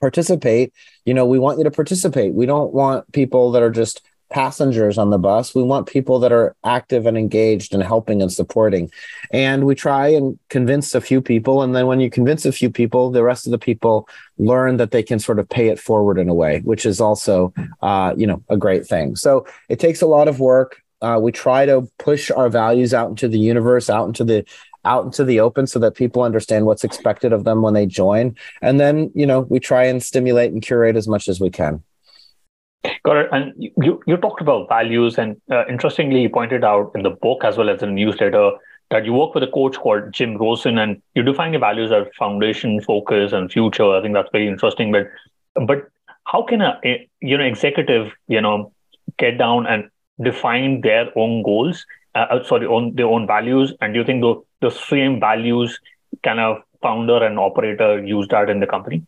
participate, 0.00 0.72
you 1.04 1.14
know, 1.14 1.26
we 1.26 1.38
want 1.38 1.58
you 1.58 1.64
to 1.64 1.70
participate. 1.70 2.34
We 2.34 2.46
don't 2.46 2.72
want 2.72 3.10
people 3.12 3.52
that 3.52 3.62
are 3.62 3.70
just 3.70 4.02
passengers 4.30 4.96
on 4.96 5.10
the 5.10 5.18
bus. 5.18 5.54
We 5.54 5.62
want 5.62 5.88
people 5.88 6.20
that 6.20 6.32
are 6.32 6.54
active 6.64 7.06
and 7.06 7.18
engaged 7.18 7.74
and 7.74 7.82
helping 7.82 8.22
and 8.22 8.32
supporting. 8.32 8.90
And 9.32 9.66
we 9.66 9.74
try 9.74 10.08
and 10.08 10.38
convince 10.48 10.94
a 10.94 11.00
few 11.00 11.20
people. 11.20 11.62
And 11.62 11.74
then 11.74 11.86
when 11.86 12.00
you 12.00 12.08
convince 12.08 12.46
a 12.46 12.52
few 12.52 12.70
people, 12.70 13.10
the 13.10 13.24
rest 13.24 13.46
of 13.46 13.50
the 13.50 13.58
people 13.58 14.08
learn 14.38 14.76
that 14.78 14.92
they 14.92 15.02
can 15.02 15.18
sort 15.18 15.40
of 15.40 15.48
pay 15.48 15.68
it 15.68 15.80
forward 15.80 16.18
in 16.18 16.28
a 16.28 16.34
way, 16.34 16.60
which 16.60 16.86
is 16.86 17.00
also, 17.00 17.52
uh, 17.82 18.14
you 18.16 18.26
know, 18.26 18.42
a 18.48 18.56
great 18.56 18.86
thing. 18.86 19.16
So 19.16 19.46
it 19.68 19.80
takes 19.80 20.00
a 20.00 20.06
lot 20.06 20.28
of 20.28 20.40
work. 20.40 20.80
Uh, 21.02 21.18
we 21.20 21.32
try 21.32 21.66
to 21.66 21.88
push 21.98 22.30
our 22.30 22.48
values 22.48 22.92
out 22.92 23.08
into 23.10 23.28
the 23.28 23.38
universe, 23.38 23.88
out 23.88 24.06
into 24.06 24.24
the 24.24 24.44
out 24.84 25.04
into 25.04 25.24
the 25.24 25.40
open 25.40 25.66
so 25.66 25.78
that 25.78 25.94
people 25.94 26.22
understand 26.22 26.64
what's 26.66 26.84
expected 26.84 27.32
of 27.32 27.44
them 27.44 27.62
when 27.62 27.74
they 27.74 27.86
join. 27.86 28.34
And 28.62 28.80
then, 28.80 29.10
you 29.14 29.26
know, 29.26 29.40
we 29.40 29.60
try 29.60 29.84
and 29.84 30.02
stimulate 30.02 30.52
and 30.52 30.62
curate 30.62 30.96
as 30.96 31.06
much 31.06 31.28
as 31.28 31.38
we 31.38 31.50
can. 31.50 31.82
Got 33.04 33.16
it. 33.16 33.28
And 33.30 33.52
you, 33.58 34.00
you 34.06 34.16
talked 34.16 34.40
about 34.40 34.68
values, 34.68 35.18
and 35.18 35.38
uh, 35.50 35.66
interestingly, 35.68 36.22
you 36.22 36.30
pointed 36.30 36.64
out 36.64 36.92
in 36.94 37.02
the 37.02 37.10
book 37.10 37.44
as 37.44 37.58
well 37.58 37.68
as 37.68 37.82
in 37.82 37.90
the 37.90 38.04
newsletter 38.04 38.52
that 38.90 39.04
you 39.04 39.12
work 39.12 39.34
with 39.34 39.42
a 39.42 39.48
coach 39.48 39.76
called 39.76 40.12
Jim 40.12 40.36
Rosen, 40.38 40.78
and 40.78 41.02
you 41.14 41.22
define 41.22 41.52
your 41.52 41.60
values 41.60 41.92
as 41.92 42.06
foundation, 42.18 42.80
focus, 42.80 43.32
and 43.32 43.52
future. 43.52 43.94
I 43.94 44.00
think 44.00 44.14
that's 44.14 44.30
very 44.32 44.48
interesting. 44.48 44.92
But 44.92 45.08
but 45.66 45.88
how 46.24 46.42
can 46.42 46.62
a 46.62 46.80
you 47.20 47.36
know 47.36 47.44
executive 47.44 48.12
you 48.28 48.40
know 48.40 48.72
get 49.18 49.36
down 49.36 49.66
and 49.66 49.90
define 50.22 50.80
their 50.80 51.06
own 51.16 51.42
goals, 51.42 51.84
uh, 52.14 52.26
uh, 52.30 52.44
sorry, 52.44 52.66
own 52.66 52.94
their 52.94 53.06
own 53.06 53.26
values, 53.26 53.72
and 53.80 53.94
do 53.94 54.00
you 54.00 54.06
think 54.06 54.22
those 54.22 54.42
those 54.60 54.78
same 54.88 55.20
values 55.20 55.78
can 56.22 56.38
a 56.38 56.56
founder 56.82 57.22
and 57.24 57.38
operator 57.38 58.04
use 58.04 58.26
that 58.28 58.50
in 58.50 58.60
the 58.60 58.66
company? 58.66 59.02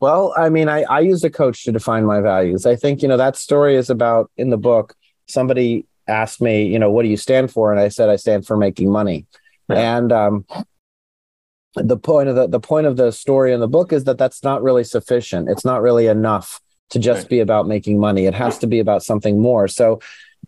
Well, 0.00 0.34
I 0.36 0.48
mean, 0.48 0.68
I, 0.68 0.82
I 0.82 1.00
used 1.00 1.24
a 1.24 1.30
coach 1.30 1.64
to 1.64 1.72
define 1.72 2.04
my 2.04 2.20
values. 2.20 2.66
I 2.66 2.74
think, 2.74 3.02
you 3.02 3.08
know, 3.08 3.16
that 3.16 3.36
story 3.36 3.76
is 3.76 3.88
about 3.88 4.32
in 4.36 4.50
the 4.50 4.56
book, 4.56 4.94
somebody 5.28 5.86
asked 6.08 6.40
me, 6.40 6.64
you 6.64 6.78
know, 6.78 6.90
what 6.90 7.02
do 7.02 7.08
you 7.08 7.16
stand 7.16 7.52
for? 7.52 7.70
And 7.70 7.80
I 7.80 7.88
said, 7.88 8.08
I 8.08 8.16
stand 8.16 8.44
for 8.46 8.56
making 8.56 8.90
money. 8.90 9.26
Yeah. 9.68 9.96
And 9.96 10.10
um, 10.10 10.44
the 11.76 11.96
point 11.96 12.28
of 12.28 12.34
the, 12.34 12.48
the 12.48 12.58
point 12.58 12.86
of 12.86 12.96
the 12.96 13.12
story 13.12 13.52
in 13.52 13.60
the 13.60 13.68
book 13.68 13.92
is 13.92 14.04
that 14.04 14.18
that's 14.18 14.42
not 14.42 14.62
really 14.62 14.82
sufficient. 14.82 15.48
It's 15.48 15.64
not 15.64 15.82
really 15.82 16.08
enough 16.08 16.60
to 16.92 16.98
just 16.98 17.22
right. 17.22 17.30
be 17.30 17.40
about 17.40 17.66
making 17.66 17.98
money. 17.98 18.26
It 18.26 18.34
has 18.34 18.58
to 18.58 18.66
be 18.66 18.78
about 18.78 19.02
something 19.02 19.40
more. 19.40 19.66
So 19.66 20.00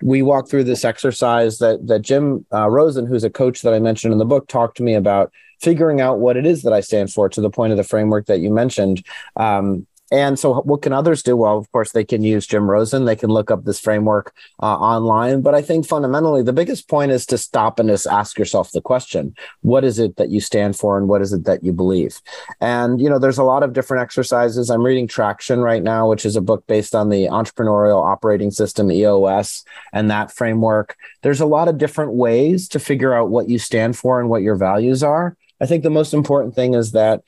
we 0.03 0.23
walk 0.23 0.49
through 0.49 0.65
this 0.65 0.85
exercise 0.85 1.59
that 1.59 1.87
that 1.87 2.03
Jim 2.03 2.45
uh, 2.53 2.69
Rosen, 2.69 3.07
who's 3.07 3.25
a 3.25 3.31
coach 3.31 3.63
that 3.63 3.75
I 3.75 3.79
mentioned 3.79 4.13
in 4.13 4.19
the 4.19 4.25
book, 4.25 4.47
talked 4.47 4.77
to 4.77 4.83
me 4.83 4.95
about 4.95 5.33
figuring 5.61 6.01
out 6.01 6.19
what 6.19 6.37
it 6.37 6.45
is 6.45 6.63
that 6.63 6.73
I 6.73 6.81
stand 6.81 7.13
for. 7.13 7.29
To 7.29 7.41
the 7.41 7.51
point 7.51 7.73
of 7.73 7.77
the 7.77 7.85
framework 7.85 8.27
that 8.27 8.41
you 8.41 8.53
mentioned, 8.53 9.05
um, 9.37 9.87
and 10.15 10.39
so, 10.39 10.61
what 10.61 10.83
can 10.83 10.93
others 10.93 11.25
do? 11.25 11.37
Well, 11.37 11.59
of 11.59 11.71
course, 11.73 11.91
they 11.91 12.05
can 12.05 12.23
use 12.23 12.47
Jim 12.47 12.71
Rosen. 12.71 13.05
They 13.05 13.17
can 13.17 13.31
look 13.31 13.51
up 13.51 13.65
this 13.65 13.81
framework 13.81 14.33
uh, 14.63 14.77
online. 14.77 15.41
But 15.41 15.57
I 15.57 15.61
think 15.61 15.89
fundamentally, 15.89 16.41
the 16.41 16.53
biggest 16.53 16.89
point 16.89 17.11
is 17.11 17.27
to 17.27 17.37
stop 17.37 17.81
and 17.81 17.89
just 17.89 18.07
ask 18.07 18.39
yourself 18.39 18.71
the 18.71 18.81
question 18.81 19.35
what 19.63 19.83
is 19.83 19.99
it 19.99 20.15
that 20.15 20.31
you 20.31 20.41
stand 20.41 20.77
for 20.77 20.97
and 20.97 21.09
what 21.09 21.21
is 21.21 21.33
it 21.33 21.47
that 21.47 21.65
you 21.65 21.73
believe? 21.73 22.21
And, 22.61 23.01
you 23.01 23.11
know, 23.11 23.19
there's 23.19 23.39
a 23.39 23.43
lot 23.43 23.65
of 23.65 23.73
different 23.73 24.05
exercises. 24.05 24.71
I'm 24.71 24.85
reading 24.85 25.09
Traction 25.09 25.59
right 25.59 25.83
now, 25.83 26.09
which 26.09 26.25
is 26.25 26.37
a 26.37 26.41
book 26.41 26.65
based 26.69 26.95
on 26.95 27.09
the 27.09 27.27
entrepreneurial 27.27 28.09
operating 28.09 28.53
system, 28.53 28.93
EOS, 28.93 29.65
and 29.93 30.09
that 30.13 30.31
framework. 30.31 30.97
There's 31.23 31.41
a 31.41 31.47
lot 31.47 31.67
of 31.67 31.77
different 31.77 32.13
ways 32.13 32.69
to 32.69 32.79
figure 32.79 33.15
out 33.15 33.31
what 33.31 33.49
you 33.49 33.59
stand 33.59 33.97
for 33.97 34.21
and 34.21 34.29
what 34.29 34.43
your 34.43 34.55
values 34.55 35.03
are. 35.03 35.37
I 35.61 35.67
think 35.67 35.83
the 35.83 35.91
most 35.91 36.15
important 36.15 36.55
thing 36.55 36.75
is 36.75 36.93
that 36.93 37.23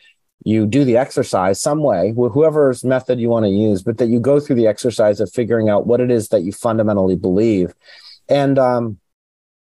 you 0.44 0.66
do 0.66 0.84
the 0.84 0.96
exercise 0.96 1.60
some 1.60 1.82
way, 1.82 2.12
whoever's 2.14 2.84
method 2.84 3.18
you 3.18 3.28
want 3.28 3.44
to 3.44 3.50
use, 3.50 3.82
but 3.82 3.98
that 3.98 4.08
you 4.08 4.20
go 4.20 4.38
through 4.38 4.56
the 4.56 4.66
exercise 4.66 5.20
of 5.20 5.32
figuring 5.32 5.68
out 5.68 5.86
what 5.86 6.00
it 6.00 6.10
is 6.10 6.28
that 6.28 6.42
you 6.42 6.52
fundamentally 6.52 7.16
believe. 7.16 7.74
And, 8.28 8.58
um, 8.58 8.98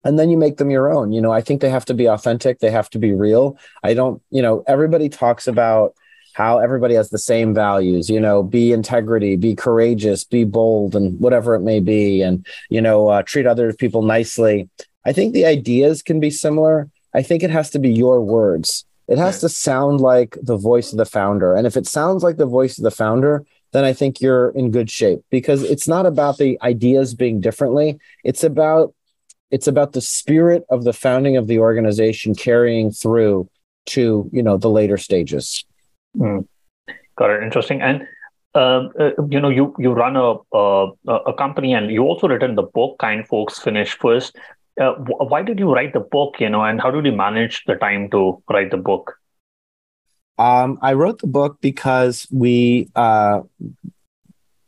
and 0.03 0.17
then 0.19 0.29
you 0.29 0.37
make 0.37 0.57
them 0.57 0.69
your 0.69 0.91
own. 0.91 1.11
You 1.11 1.21
know, 1.21 1.31
I 1.31 1.41
think 1.41 1.61
they 1.61 1.69
have 1.69 1.85
to 1.85 1.93
be 1.93 2.07
authentic. 2.07 2.59
They 2.59 2.71
have 2.71 2.89
to 2.91 2.99
be 2.99 3.13
real. 3.13 3.57
I 3.83 3.93
don't, 3.93 4.21
you 4.29 4.41
know, 4.41 4.63
everybody 4.67 5.09
talks 5.09 5.47
about 5.47 5.95
how 6.33 6.59
everybody 6.59 6.93
has 6.93 7.09
the 7.09 7.17
same 7.17 7.53
values, 7.55 8.09
you 8.11 8.19
know, 8.19 8.43
be 8.43 8.71
integrity, 8.71 9.35
be 9.35 9.55
courageous, 9.55 10.23
be 10.23 10.43
bold, 10.43 10.95
and 10.95 11.19
whatever 11.19 11.55
it 11.55 11.61
may 11.61 11.79
be, 11.79 12.21
and, 12.21 12.45
you 12.69 12.79
know, 12.79 13.07
uh, 13.07 13.23
treat 13.23 13.47
other 13.47 13.73
people 13.73 14.03
nicely. 14.03 14.69
I 15.03 15.13
think 15.13 15.33
the 15.33 15.47
ideas 15.47 16.03
can 16.03 16.19
be 16.19 16.29
similar. 16.29 16.89
I 17.15 17.23
think 17.23 17.41
it 17.41 17.49
has 17.49 17.71
to 17.71 17.79
be 17.79 17.89
your 17.89 18.21
words. 18.21 18.85
It 19.07 19.17
has 19.17 19.39
to 19.39 19.49
sound 19.49 20.01
like 20.01 20.37
the 20.41 20.57
voice 20.57 20.91
of 20.91 20.97
the 20.97 21.05
founder. 21.05 21.55
And 21.55 21.65
if 21.65 21.77
it 21.77 21.87
sounds 21.87 22.23
like 22.23 22.37
the 22.37 22.45
voice 22.45 22.77
of 22.77 22.83
the 22.83 22.91
founder, 22.91 23.45
then 23.71 23.85
I 23.85 23.93
think 23.93 24.19
you're 24.19 24.49
in 24.49 24.71
good 24.71 24.89
shape 24.89 25.21
because 25.29 25.63
it's 25.63 25.87
not 25.87 26.05
about 26.05 26.37
the 26.37 26.57
ideas 26.61 27.13
being 27.13 27.39
differently. 27.39 27.99
It's 28.23 28.43
about 28.43 28.93
it's 29.49 29.67
about 29.67 29.93
the 29.93 30.01
spirit 30.01 30.65
of 30.69 30.83
the 30.83 30.91
founding 30.91 31.37
of 31.37 31.47
the 31.47 31.59
organization 31.59 32.35
carrying 32.35 32.91
through 32.91 33.49
to 33.87 34.29
you 34.33 34.43
know 34.43 34.57
the 34.57 34.69
later 34.69 34.97
stages. 34.97 35.65
Mm. 36.17 36.47
Got 37.15 37.31
it. 37.31 37.43
Interesting. 37.43 37.81
And 37.81 38.07
uh, 38.55 38.89
uh, 38.99 39.11
you 39.29 39.39
know, 39.39 39.49
you 39.49 39.73
you 39.77 39.91
run 39.91 40.15
a, 40.15 40.35
a 40.53 40.91
a 41.27 41.33
company, 41.33 41.73
and 41.73 41.91
you 41.91 42.03
also 42.03 42.27
written 42.27 42.55
the 42.55 42.63
book 42.63 42.97
"Kind 42.99 43.27
Folks 43.27 43.59
Finish 43.59 43.97
First 43.97 44.37
uh, 44.79 44.93
why 44.97 45.41
did 45.41 45.59
you 45.59 45.73
write 45.73 45.93
the 45.93 45.99
book 45.99 46.35
you 46.39 46.49
know 46.49 46.63
and 46.63 46.81
how 46.81 46.91
did 46.91 47.05
you 47.05 47.11
manage 47.11 47.63
the 47.65 47.75
time 47.75 48.09
to 48.11 48.41
write 48.49 48.71
the 48.71 48.77
book? 48.77 49.15
Um, 50.37 50.77
i 50.81 50.93
wrote 50.93 51.19
the 51.19 51.27
book 51.27 51.57
because 51.61 52.27
we 52.31 52.89
uh, 52.95 53.41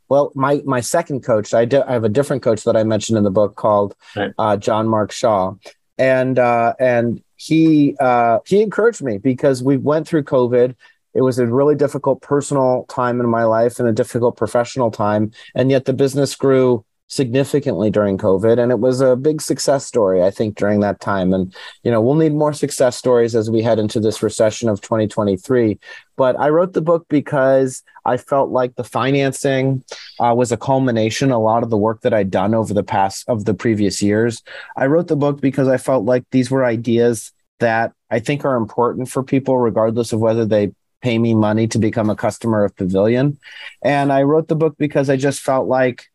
well 0.08 0.32
my 0.34 0.62
my 0.64 0.80
second 0.80 1.22
coach 1.22 1.54
I, 1.54 1.68
I 1.86 1.92
have 1.92 2.04
a 2.04 2.08
different 2.08 2.42
coach 2.42 2.64
that 2.64 2.76
i 2.76 2.82
mentioned 2.82 3.18
in 3.18 3.24
the 3.24 3.30
book 3.30 3.54
called 3.54 3.94
right. 4.16 4.32
uh, 4.38 4.56
john 4.56 4.88
mark 4.88 5.12
shaw. 5.12 5.54
And 6.00 6.38
uh, 6.38 6.72
and 6.80 7.22
he 7.36 7.94
uh, 8.00 8.38
he 8.46 8.62
encouraged 8.62 9.02
me 9.02 9.18
because 9.18 9.62
we 9.62 9.76
went 9.76 10.08
through 10.08 10.22
covid. 10.24 10.74
It 11.12 11.20
was 11.20 11.38
a 11.38 11.46
really 11.46 11.74
difficult 11.74 12.22
personal 12.22 12.86
time 12.88 13.20
in 13.20 13.28
my 13.28 13.44
life 13.44 13.78
and 13.78 13.86
a 13.86 13.92
difficult 13.92 14.36
professional 14.36 14.90
time. 14.90 15.32
And 15.54 15.70
yet 15.70 15.84
the 15.84 15.92
business 15.92 16.34
grew 16.36 16.86
significantly 17.10 17.90
during 17.90 18.16
COVID. 18.16 18.58
And 18.58 18.70
it 18.70 18.78
was 18.78 19.00
a 19.00 19.16
big 19.16 19.42
success 19.42 19.84
story, 19.84 20.22
I 20.22 20.30
think, 20.30 20.54
during 20.54 20.78
that 20.80 21.00
time. 21.00 21.34
And, 21.34 21.52
you 21.82 21.90
know, 21.90 22.00
we'll 22.00 22.14
need 22.14 22.32
more 22.32 22.52
success 22.52 22.96
stories 22.96 23.34
as 23.34 23.50
we 23.50 23.62
head 23.62 23.80
into 23.80 23.98
this 23.98 24.22
recession 24.22 24.68
of 24.68 24.80
2023. 24.80 25.78
But 26.16 26.38
I 26.38 26.50
wrote 26.50 26.72
the 26.72 26.80
book 26.80 27.06
because 27.08 27.82
I 28.04 28.16
felt 28.16 28.50
like 28.50 28.76
the 28.76 28.84
financing 28.84 29.82
uh, 30.20 30.34
was 30.36 30.52
a 30.52 30.56
culmination, 30.56 31.32
a 31.32 31.40
lot 31.40 31.64
of 31.64 31.70
the 31.70 31.76
work 31.76 32.02
that 32.02 32.14
I'd 32.14 32.30
done 32.30 32.54
over 32.54 32.72
the 32.72 32.84
past 32.84 33.28
of 33.28 33.44
the 33.44 33.54
previous 33.54 34.00
years. 34.00 34.44
I 34.76 34.86
wrote 34.86 35.08
the 35.08 35.16
book 35.16 35.40
because 35.40 35.66
I 35.66 35.78
felt 35.78 36.04
like 36.04 36.24
these 36.30 36.48
were 36.48 36.64
ideas 36.64 37.32
that 37.58 37.92
I 38.08 38.20
think 38.20 38.44
are 38.44 38.56
important 38.56 39.08
for 39.08 39.24
people, 39.24 39.58
regardless 39.58 40.12
of 40.12 40.20
whether 40.20 40.46
they 40.46 40.72
pay 41.02 41.18
me 41.18 41.34
money 41.34 41.66
to 41.66 41.78
become 41.78 42.08
a 42.08 42.14
customer 42.14 42.64
of 42.64 42.76
Pavilion. 42.76 43.36
And 43.82 44.12
I 44.12 44.22
wrote 44.22 44.46
the 44.46 44.54
book 44.54 44.76
because 44.78 45.10
I 45.10 45.16
just 45.16 45.40
felt 45.40 45.66
like 45.66 46.06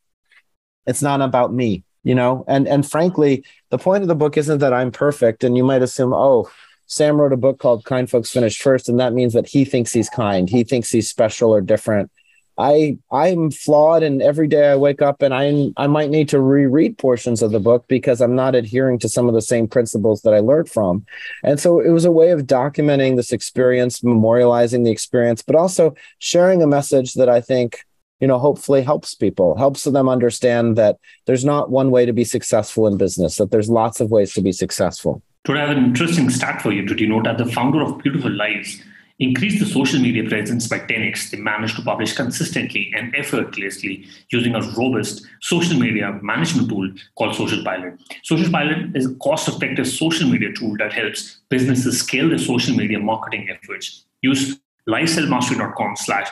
it's 0.86 1.01
not 1.01 1.22
about 1.22 1.54
me, 1.54 1.84
you 2.04 2.15
know? 2.15 2.46
And 2.48 2.68
and 2.68 2.89
frankly, 2.89 3.44
the 3.70 3.77
point 3.77 4.04
of 4.04 4.08
the 4.08 4.15
book 4.15 4.38
isn't 4.38 4.60
that 4.60 4.74
I'm 4.74 4.92
perfect. 4.92 5.44
And 5.44 5.58
you 5.58 5.63
might 5.63 5.82
assume, 5.82 6.13
oh, 6.13 6.50
Sam 6.88 7.20
wrote 7.20 7.34
a 7.34 7.38
book 7.38 7.60
called 7.60 7.86
Kind 7.86 8.10
Folks 8.10 8.32
Finish 8.32 8.60
First, 8.60 8.89
and 8.89 9.00
that 9.00 9.13
means 9.13 9.34
that 9.34 9.48
he 9.48 9.65
thinks 9.65 9.92
he's 9.92 10.10
kind. 10.10 10.50
He 10.50 10.63
thinks 10.63 10.92
he's 10.92 11.10
special 11.10 11.51
or 11.51 11.62
different. 11.62 12.12
I 12.58 12.98
I'm 13.12 13.51
flawed 13.51 14.04
and 14.04 14.22
every 14.22 14.48
day 14.48 14.72
I 14.72 14.75
wake 14.77 15.01
up 15.01 15.22
and 15.22 15.34
I 15.34 15.72
I 15.75 15.88
might 15.88 16.10
need 16.10 16.30
to 16.30 16.39
reread 16.39 16.98
portions 16.98 17.42
of 17.42 17.51
the 17.51 17.60
book 17.60 17.86
because 17.88 18.22
I'm 18.22 18.36
not 18.36 18.56
adhering 18.56 19.00
to 19.00 19.10
some 19.10 19.27
of 19.27 19.34
the 19.34 19.42
same 19.42 19.68
principles 19.68 20.22
that 20.22 20.34
I 20.34 20.39
learned 20.39 20.70
from. 20.70 21.06
And 21.44 21.60
so 21.60 21.82
it 21.82 21.89
was 21.89 22.06
a 22.06 22.12
way 22.12 22.32
of 22.32 22.44
documenting 22.44 23.18
this 23.18 23.34
experience, 23.34 24.01
memorializing 24.01 24.86
the 24.86 24.92
experience, 24.92 25.42
but 25.42 25.56
also 25.56 25.96
sharing 26.20 26.63
a 26.63 26.68
message 26.68 27.15
that 27.15 27.27
I 27.27 27.42
think 27.42 27.84
you 28.25 28.27
know 28.27 28.39
hopefully 28.39 28.82
helps 28.82 29.13
people 29.13 29.55
helps 29.55 29.84
them 29.84 30.10
understand 30.10 30.75
that 30.75 30.98
there's 31.27 31.46
not 31.46 31.70
one 31.70 31.91
way 31.91 32.08
to 32.08 32.13
be 32.22 32.24
successful 32.24 32.88
in 32.88 32.98
business 32.98 33.36
that 33.36 33.51
there's 33.51 33.70
lots 33.70 34.01
of 34.01 34.10
ways 34.10 34.34
to 34.34 34.41
be 34.41 34.51
successful 34.51 35.22
today 35.44 35.62
i 35.62 35.67
have 35.67 35.77
an 35.77 35.84
interesting 35.84 36.27
stat 36.32 36.60
for 36.60 36.72
you 36.72 36.82
did 36.82 37.00
you 37.00 37.05
denote 37.05 37.25
that 37.25 37.38
the 37.38 37.46
founder 37.58 37.84
of 37.84 38.00
beautiful 38.00 38.32
lives 38.32 38.82
increased 39.20 39.60
the 39.60 39.65
social 39.65 40.00
media 40.01 40.24
presence 40.27 40.67
by 40.67 40.77
10x. 40.77 41.29
They 41.29 41.38
managed 41.38 41.77
to 41.77 41.82
publish 41.84 42.12
consistently 42.12 42.91
and 42.98 43.15
effortlessly 43.15 44.05
using 44.29 44.55
a 44.55 44.62
robust 44.77 45.25
social 45.39 45.79
media 45.79 46.20
management 46.22 46.67
tool 46.67 46.91
called 47.17 47.34
Social 47.34 47.63
Pilot. 47.63 47.94
Social 48.24 48.51
Pilot 48.51 48.94
is 48.94 49.05
a 49.05 49.15
cost 49.27 49.48
effective 49.48 49.88
social 49.88 50.27
media 50.27 50.51
tool 50.51 50.75
that 50.79 50.91
helps 50.91 51.38
businesses 51.48 52.00
scale 52.00 52.27
their 52.27 52.38
social 52.38 52.75
media 52.75 53.00
marketing 53.00 53.48
efforts. 53.50 54.03
Use 54.22 54.60
lifeselfmastery.com 54.89 55.96
slash 55.96 56.27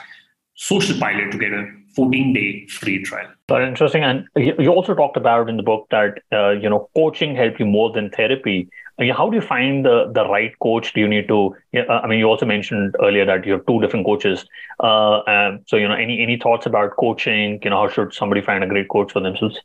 social 0.54 0.98
pilot 0.98 1.30
to 1.32 1.38
get 1.38 1.52
a 1.52 1.70
14 1.94 2.32
day 2.32 2.66
free 2.66 3.02
trial. 3.02 3.28
Very 3.48 3.68
interesting. 3.68 4.02
And 4.02 4.26
you 4.36 4.68
also 4.68 4.94
talked 4.94 5.16
about 5.16 5.48
in 5.48 5.56
the 5.56 5.62
book 5.62 5.86
that, 5.90 6.22
uh, 6.32 6.50
you 6.50 6.68
know, 6.68 6.88
coaching 6.94 7.36
helped 7.36 7.60
you 7.60 7.66
more 7.66 7.92
than 7.92 8.10
therapy. 8.10 8.68
How 8.98 9.28
do 9.28 9.36
you 9.36 9.42
find 9.42 9.84
the, 9.84 10.10
the 10.12 10.26
right 10.26 10.52
coach? 10.60 10.92
Do 10.92 11.00
you 11.00 11.08
need 11.08 11.28
to, 11.28 11.54
uh, 11.76 11.92
I 11.92 12.06
mean, 12.06 12.18
you 12.18 12.26
also 12.26 12.46
mentioned 12.46 12.94
earlier 13.02 13.26
that 13.26 13.44
you 13.44 13.52
have 13.52 13.66
two 13.66 13.80
different 13.80 14.06
coaches. 14.06 14.46
Uh, 14.80 15.20
um, 15.26 15.60
so, 15.66 15.76
you 15.76 15.88
know, 15.88 15.94
any, 15.94 16.22
any 16.22 16.38
thoughts 16.38 16.66
about 16.66 16.96
coaching? 16.96 17.60
You 17.62 17.70
know, 17.70 17.76
how 17.76 17.88
should 17.88 18.14
somebody 18.14 18.40
find 18.40 18.62
a 18.62 18.66
great 18.66 18.88
coach 18.88 19.12
for 19.12 19.20
themselves? 19.20 19.58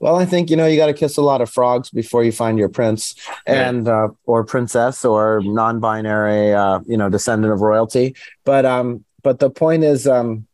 Well, 0.00 0.16
I 0.16 0.24
think 0.24 0.48
you 0.48 0.56
know 0.56 0.66
you 0.66 0.78
got 0.78 0.86
to 0.86 0.94
kiss 0.94 1.18
a 1.18 1.22
lot 1.22 1.42
of 1.42 1.50
frogs 1.50 1.90
before 1.90 2.24
you 2.24 2.32
find 2.32 2.58
your 2.58 2.70
prince 2.70 3.14
and 3.46 3.86
uh, 3.86 4.08
or 4.24 4.44
princess 4.44 5.04
or 5.04 5.42
non-binary, 5.44 6.54
uh, 6.54 6.80
you 6.86 6.96
know, 6.96 7.10
descendant 7.10 7.52
of 7.52 7.60
royalty. 7.60 8.16
But 8.44 8.64
um, 8.64 9.04
but 9.22 9.40
the 9.40 9.50
point 9.50 9.84
is, 9.84 10.06
um, 10.06 10.46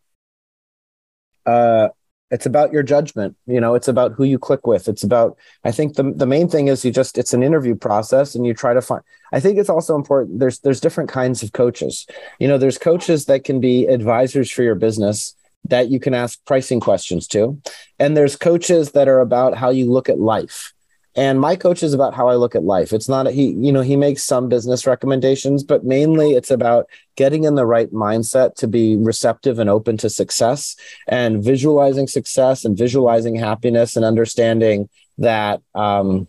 uh, 1.46 1.88
it's 2.30 2.46
about 2.46 2.72
your 2.72 2.82
judgment 2.82 3.36
you 3.46 3.60
know 3.60 3.74
it's 3.74 3.88
about 3.88 4.12
who 4.12 4.24
you 4.24 4.38
click 4.38 4.66
with. 4.66 4.88
It's 4.88 5.04
about 5.04 5.36
i 5.64 5.70
think 5.70 5.94
the, 5.94 6.12
the 6.14 6.26
main 6.26 6.48
thing 6.48 6.68
is 6.68 6.84
you 6.84 6.92
just 6.92 7.18
it's 7.18 7.34
an 7.34 7.42
interview 7.42 7.74
process 7.74 8.34
and 8.34 8.44
you 8.44 8.54
try 8.54 8.74
to 8.74 8.82
find 8.82 9.02
i 9.32 9.40
think 9.40 9.58
it's 9.58 9.70
also 9.70 9.94
important 9.94 10.40
there's 10.40 10.58
there's 10.60 10.80
different 10.80 11.10
kinds 11.10 11.42
of 11.42 11.52
coaches. 11.52 12.06
You 12.38 12.48
know 12.48 12.58
there's 12.58 12.78
coaches 12.78 13.26
that 13.26 13.44
can 13.44 13.60
be 13.60 13.86
advisors 13.86 14.50
for 14.50 14.62
your 14.62 14.74
business 14.74 15.34
that 15.68 15.88
you 15.88 15.98
can 16.00 16.14
ask 16.14 16.38
pricing 16.44 16.80
questions 16.80 17.26
to. 17.26 17.60
And 17.98 18.16
there's 18.16 18.36
coaches 18.36 18.92
that 18.92 19.08
are 19.08 19.20
about 19.20 19.56
how 19.56 19.70
you 19.70 19.90
look 19.90 20.08
at 20.08 20.18
life 20.18 20.72
and 21.16 21.40
my 21.40 21.56
coach 21.56 21.82
is 21.82 21.94
about 21.94 22.14
how 22.14 22.28
I 22.28 22.34
look 22.34 22.54
at 22.54 22.62
life. 22.62 22.92
It's 22.92 23.08
not 23.08 23.26
a, 23.26 23.30
he, 23.30 23.52
you 23.52 23.72
know, 23.72 23.80
he 23.80 23.96
makes 23.96 24.22
some 24.22 24.50
business 24.50 24.86
recommendations, 24.86 25.64
but 25.64 25.82
mainly 25.82 26.32
it's 26.32 26.50
about 26.50 26.88
getting 27.16 27.44
in 27.44 27.54
the 27.54 27.64
right 27.64 27.90
mindset 27.90 28.54
to 28.56 28.68
be 28.68 28.96
receptive 28.96 29.58
and 29.58 29.70
open 29.70 29.96
to 29.96 30.10
success 30.10 30.76
and 31.08 31.42
visualizing 31.42 32.06
success 32.06 32.66
and 32.66 32.76
visualizing 32.76 33.34
happiness 33.34 33.96
and 33.96 34.04
understanding 34.04 34.90
that 35.16 35.62
um, 35.74 36.28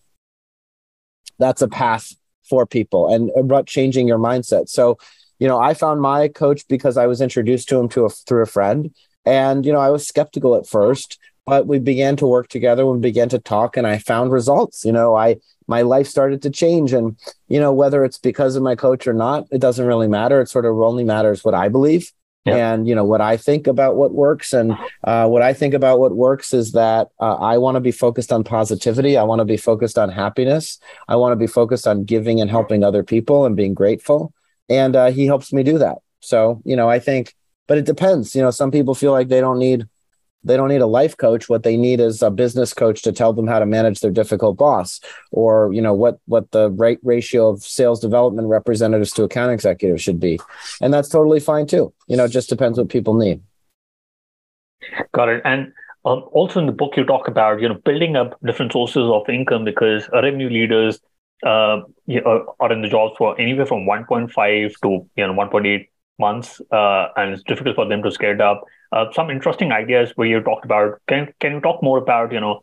that's 1.38 1.62
a 1.62 1.67
path 1.67 2.15
for 2.50 2.65
people 2.65 3.13
and 3.13 3.29
about 3.38 3.67
changing 3.67 4.08
your 4.08 4.20
mindset. 4.20 4.70
So, 4.70 4.98
you 5.38 5.50
know, 5.50 5.60
I 5.60 5.74
found 5.74 6.01
my 6.01 6.29
coach 6.29 6.65
because 6.70 6.96
I 6.96 7.08
was 7.08 7.20
introduced 7.20 7.67
to 7.70 7.77
him 7.77 7.89
to 7.89 8.06
a, 8.06 8.10
through 8.10 8.44
a 8.44 8.48
friend. 8.48 8.96
And, 9.25 9.65
you 9.65 9.74
know, 9.74 9.79
I 9.79 9.89
was 9.89 10.08
skeptical 10.08 10.56
at 10.56 10.65
first, 10.65 11.20
but 11.48 11.66
we 11.66 11.80
began 11.80 12.16
to 12.16 12.27
work 12.27 12.50
together 12.50 12.86
we 12.86 13.00
began 13.00 13.30
to 13.30 13.39
talk 13.39 13.75
and 13.77 13.88
i 13.88 13.98
found 13.98 14.32
results 14.32 14.86
you 14.86 14.92
know 14.92 15.16
i 15.16 15.36
my 15.68 15.82
life 15.82 16.08
started 16.08 16.42
to 16.42 16.50
change 16.50 16.94
and 16.94 17.18
you 17.48 17.60
know 17.60 17.74
whether 17.74 18.06
it's 18.06 18.20
because 18.20 18.56
of 18.56 18.62
my 18.62 18.75
coach 18.75 19.08
or 19.08 19.13
not 19.13 19.46
it 19.51 19.60
doesn't 19.60 19.88
really 19.88 20.08
matter 20.08 20.39
it 20.39 20.50
sort 20.50 20.66
of 20.66 20.80
only 20.80 21.04
matters 21.04 21.44
what 21.44 21.56
i 21.56 21.68
believe 21.68 22.12
yeah. 22.46 22.74
and 22.74 22.88
you 22.88 22.94
know 22.94 23.04
what 23.04 23.22
i 23.22 23.36
think 23.36 23.68
about 23.68 23.96
what 23.96 24.13
works 24.13 24.54
and 24.54 24.77
uh, 25.04 25.27
what 25.27 25.42
i 25.42 25.54
think 25.54 25.74
about 25.74 26.00
what 26.00 26.16
works 26.16 26.54
is 26.54 26.74
that 26.74 27.10
uh, 27.20 27.36
i 27.36 27.58
want 27.58 27.75
to 27.75 27.82
be 27.82 27.92
focused 27.92 28.32
on 28.32 28.44
positivity 28.44 29.18
i 29.18 29.24
want 29.24 29.39
to 29.39 29.46
be 29.46 29.58
focused 29.58 29.98
on 29.98 30.10
happiness 30.10 30.80
i 31.08 31.16
want 31.16 31.32
to 31.32 31.38
be 31.38 31.48
focused 31.48 31.88
on 31.88 32.04
giving 32.04 32.39
and 32.39 32.50
helping 32.50 32.84
other 32.84 33.04
people 33.04 33.46
and 33.46 33.56
being 33.56 33.74
grateful 33.74 34.34
and 34.70 34.96
uh, 34.96 35.12
he 35.12 35.25
helps 35.25 35.51
me 35.51 35.63
do 35.63 35.77
that 35.77 35.98
so 36.22 36.62
you 36.66 36.75
know 36.75 36.89
i 36.89 37.00
think 37.00 37.34
but 37.68 37.77
it 37.77 37.86
depends 37.86 38.36
you 38.36 38.42
know 38.42 38.51
some 38.51 38.72
people 38.72 38.96
feel 38.96 39.12
like 39.12 39.27
they 39.27 39.42
don't 39.42 39.60
need 39.60 39.88
they 40.48 40.58
don't 40.58 40.70
need 40.70 40.82
a 40.82 40.88
life 40.88 41.18
coach. 41.18 41.50
What 41.50 41.63
they 41.63 41.77
need 41.77 42.00
is 42.00 42.22
a 42.22 42.32
business 42.32 42.74
coach 42.74 43.01
to 43.04 43.12
tell 43.12 43.34
them 43.34 43.48
how 43.48 43.60
to 43.60 43.66
manage 43.66 44.00
their 44.00 44.12
difficult 44.12 44.58
boss 44.58 45.00
or 45.32 45.72
you 45.74 45.82
know 45.82 45.94
what 45.94 46.20
what 46.25 46.51
the 46.51 46.72
right 46.72 47.00
ratio 47.04 47.50
of 47.50 47.63
sales 47.63 48.00
development 48.00 48.48
representatives 48.48 49.12
to 49.13 49.24
account 49.24 49.51
executives 49.51 50.01
should 50.01 50.20
be. 50.20 50.39
And 50.82 50.94
that's 50.94 51.10
totally 51.10 51.39
fine 51.39 51.68
too. 51.68 51.94
You 52.08 52.18
know 52.18 52.25
it 52.25 52.32
just 52.32 52.50
depends 52.50 52.77
what 52.77 52.89
people 52.89 53.13
need. 53.13 53.42
Got 55.13 55.30
it. 55.30 55.42
And 55.44 55.74
um, 56.06 56.24
also 56.32 56.60
in 56.60 56.66
the 56.66 56.72
book 56.72 56.96
you 56.96 57.04
talk 57.04 57.27
about 57.27 57.62
you 57.62 57.70
know 57.70 57.75
building 57.75 58.16
up 58.16 58.39
different 58.46 58.72
sources 58.72 59.04
of 59.04 59.30
income 59.30 59.66
because 59.66 60.10
revenue 60.13 60.50
leaders 60.50 61.00
uh, 61.46 61.82
you 62.08 62.22
know, 62.22 62.56
are 62.60 62.72
in 62.72 62.82
the 62.82 62.88
jobs 62.88 63.16
for 63.18 63.39
anywhere 63.39 63.66
from 63.66 63.86
1.5 63.86 64.74
to 64.82 65.10
you 65.16 65.27
know 65.27 65.34
1.8 65.34 65.88
months 66.19 66.62
uh, 66.71 67.07
and 67.15 67.33
it's 67.33 67.43
difficult 67.43 67.75
for 67.75 67.88
them 67.88 68.03
to 68.03 68.12
scale 68.12 68.31
it 68.31 68.41
up 68.41 68.63
uh, 68.91 69.05
some 69.13 69.29
interesting 69.29 69.71
ideas 69.71 70.12
where 70.15 70.27
you 70.27 70.41
talked 70.41 70.65
about. 70.65 71.01
Can 71.07 71.33
can 71.39 71.53
you 71.53 71.62
talk 71.62 71.83
more 71.83 71.97
about 71.97 72.31
you 72.31 72.39
know 72.39 72.62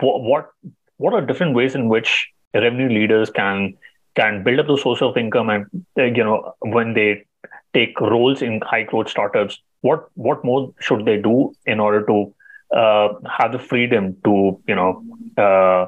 what 0.00 0.50
what 0.96 1.14
are 1.14 1.20
different 1.20 1.54
ways 1.54 1.74
in 1.74 1.88
which 1.88 2.28
revenue 2.54 2.88
leaders 2.88 3.30
can 3.30 3.74
can 4.14 4.44
build 4.44 4.60
up 4.60 4.66
the 4.66 4.76
source 4.76 5.02
of 5.02 5.16
income 5.16 5.50
and 5.50 5.66
uh, 5.98 6.04
you 6.04 6.22
know 6.22 6.54
when 6.60 6.94
they 6.94 7.24
take 7.72 8.00
roles 8.00 8.42
in 8.42 8.60
high 8.60 8.84
growth 8.84 9.08
startups 9.08 9.58
what 9.80 10.06
what 10.14 10.44
more 10.44 10.72
should 10.78 11.04
they 11.04 11.16
do 11.16 11.52
in 11.66 11.80
order 11.80 12.06
to 12.06 12.32
uh, 12.76 13.08
have 13.28 13.50
the 13.50 13.58
freedom 13.58 14.16
to 14.24 14.60
you 14.68 14.74
know 14.74 15.02
uh, 15.36 15.86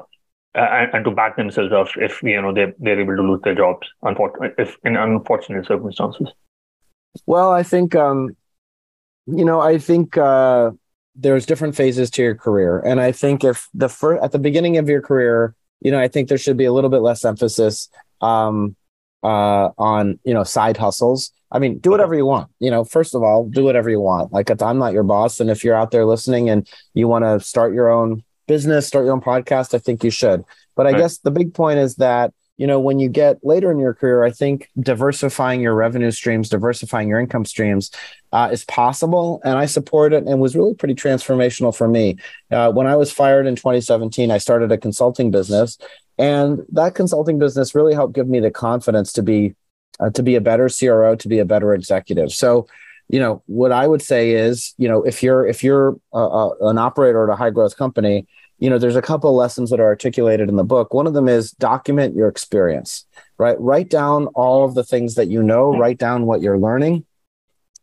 and, 0.55 0.93
and, 0.93 1.05
to 1.05 1.11
back 1.11 1.37
themselves 1.37 1.71
up 1.71 1.87
if 1.95 2.21
you 2.23 2.41
know 2.41 2.53
they 2.53 2.73
they're 2.79 2.99
able 2.99 3.15
to 3.15 3.21
lose 3.21 3.39
their 3.43 3.55
jobs 3.55 3.87
unfortunately 4.01 4.49
if 4.57 4.75
in 4.83 4.97
unfortunate 4.97 5.65
circumstances 5.65 6.27
well 7.25 7.51
i 7.51 7.63
think 7.63 7.95
um, 7.95 8.35
you 9.27 9.43
know, 9.43 9.59
I 9.59 9.77
think 9.77 10.17
uh, 10.17 10.71
there's 11.15 11.45
different 11.45 11.75
phases 11.75 12.09
to 12.11 12.21
your 12.21 12.35
career, 12.35 12.79
and 12.79 12.99
I 12.99 13.11
think 13.11 13.43
if 13.43 13.67
the 13.73 13.89
first 13.89 14.23
at 14.23 14.31
the 14.31 14.39
beginning 14.39 14.77
of 14.77 14.87
your 14.87 15.01
career, 15.01 15.53
you 15.81 15.91
know, 15.91 15.99
I 15.99 16.07
think 16.07 16.29
there 16.29 16.37
should 16.37 16.57
be 16.57 16.65
a 16.65 16.73
little 16.73 16.89
bit 16.89 17.01
less 17.01 17.25
emphasis 17.25 17.89
um, 18.21 18.75
uh, 19.23 19.69
on 19.77 20.19
you 20.23 20.33
know 20.33 20.43
side 20.43 20.77
hustles. 20.77 21.31
I 21.51 21.59
mean, 21.59 21.79
do 21.79 21.89
whatever 21.89 22.15
you 22.15 22.25
want. 22.25 22.49
You 22.59 22.71
know, 22.71 22.83
first 22.83 23.15
of 23.15 23.23
all, 23.23 23.47
do 23.47 23.63
whatever 23.63 23.89
you 23.89 23.99
want. 23.99 24.31
Like 24.31 24.49
I'm 24.61 24.79
not 24.79 24.93
your 24.93 25.03
boss, 25.03 25.39
and 25.41 25.49
if 25.49 25.63
you're 25.63 25.75
out 25.75 25.91
there 25.91 26.05
listening 26.05 26.49
and 26.49 26.67
you 26.93 27.07
want 27.07 27.25
to 27.25 27.45
start 27.45 27.73
your 27.73 27.89
own 27.89 28.23
business, 28.47 28.87
start 28.87 29.03
your 29.03 29.13
own 29.13 29.21
podcast, 29.21 29.73
I 29.73 29.79
think 29.79 30.05
you 30.05 30.09
should. 30.09 30.45
But 30.75 30.87
I 30.87 30.91
right. 30.91 30.99
guess 30.99 31.17
the 31.17 31.31
big 31.31 31.53
point 31.53 31.79
is 31.79 31.95
that 31.95 32.33
you 32.57 32.65
know, 32.65 32.79
when 32.79 32.99
you 32.99 33.07
get 33.07 33.37
later 33.43 33.71
in 33.71 33.77
your 33.77 33.93
career, 33.93 34.23
I 34.23 34.31
think 34.31 34.69
diversifying 34.79 35.61
your 35.61 35.75
revenue 35.75 36.09
streams, 36.09 36.49
diversifying 36.49 37.07
your 37.07 37.19
income 37.19 37.45
streams 37.45 37.91
uh, 38.31 38.49
is 38.51 38.65
possible. 38.65 39.39
And 39.43 39.57
I 39.57 39.67
support 39.67 40.11
it 40.11 40.25
and 40.25 40.41
was 40.41 40.55
really 40.55 40.73
pretty 40.73 40.95
transformational 40.95 41.75
for 41.75 41.87
me. 41.87 42.17
Uh, 42.51 42.71
when 42.71 42.87
I 42.87 42.95
was 42.95 43.11
fired 43.11 43.45
in 43.45 43.55
2017, 43.55 44.31
I 44.31 44.39
started 44.39 44.71
a 44.71 44.77
consulting 44.77 45.29
business. 45.29 45.77
And 46.17 46.65
that 46.71 46.95
consulting 46.95 47.37
business 47.37 47.75
really 47.75 47.93
helped 47.93 48.15
give 48.15 48.27
me 48.27 48.39
the 48.39 48.51
confidence 48.51 49.13
to 49.13 49.21
be 49.21 49.55
uh, 49.99 50.09
to 50.11 50.21
be 50.21 50.35
a 50.35 50.41
better 50.41 50.69
CRO, 50.69 51.15
to 51.15 51.27
be 51.27 51.39
a 51.39 51.45
better 51.45 51.73
executive. 51.73 52.31
So, 52.31 52.67
you 53.07 53.19
know, 53.19 53.41
what 53.47 53.71
I 53.71 53.87
would 53.87 54.01
say 54.01 54.31
is, 54.31 54.73
you 54.77 54.87
know, 54.87 55.03
if 55.03 55.23
you're 55.23 55.45
if 55.47 55.63
you're 55.63 55.97
an 56.11 56.77
operator 56.77 57.23
at 57.23 57.33
a 57.33 57.35
high 57.35 57.51
growth 57.51 57.77
company, 57.77 58.27
you 58.59 58.69
know, 58.69 58.77
there's 58.77 58.95
a 58.95 59.01
couple 59.01 59.35
lessons 59.35 59.69
that 59.69 59.79
are 59.79 59.85
articulated 59.85 60.49
in 60.49 60.55
the 60.55 60.63
book. 60.63 60.93
One 60.93 61.07
of 61.07 61.13
them 61.13 61.27
is 61.27 61.51
document 61.51 62.15
your 62.15 62.27
experience, 62.27 63.05
right? 63.37 63.59
Write 63.59 63.89
down 63.89 64.27
all 64.27 64.65
of 64.65 64.73
the 64.73 64.83
things 64.83 65.15
that 65.15 65.27
you 65.27 65.43
know, 65.43 65.71
mm-hmm. 65.71 65.81
write 65.81 65.97
down 65.97 66.25
what 66.25 66.41
you're 66.41 66.57
learning 66.57 67.05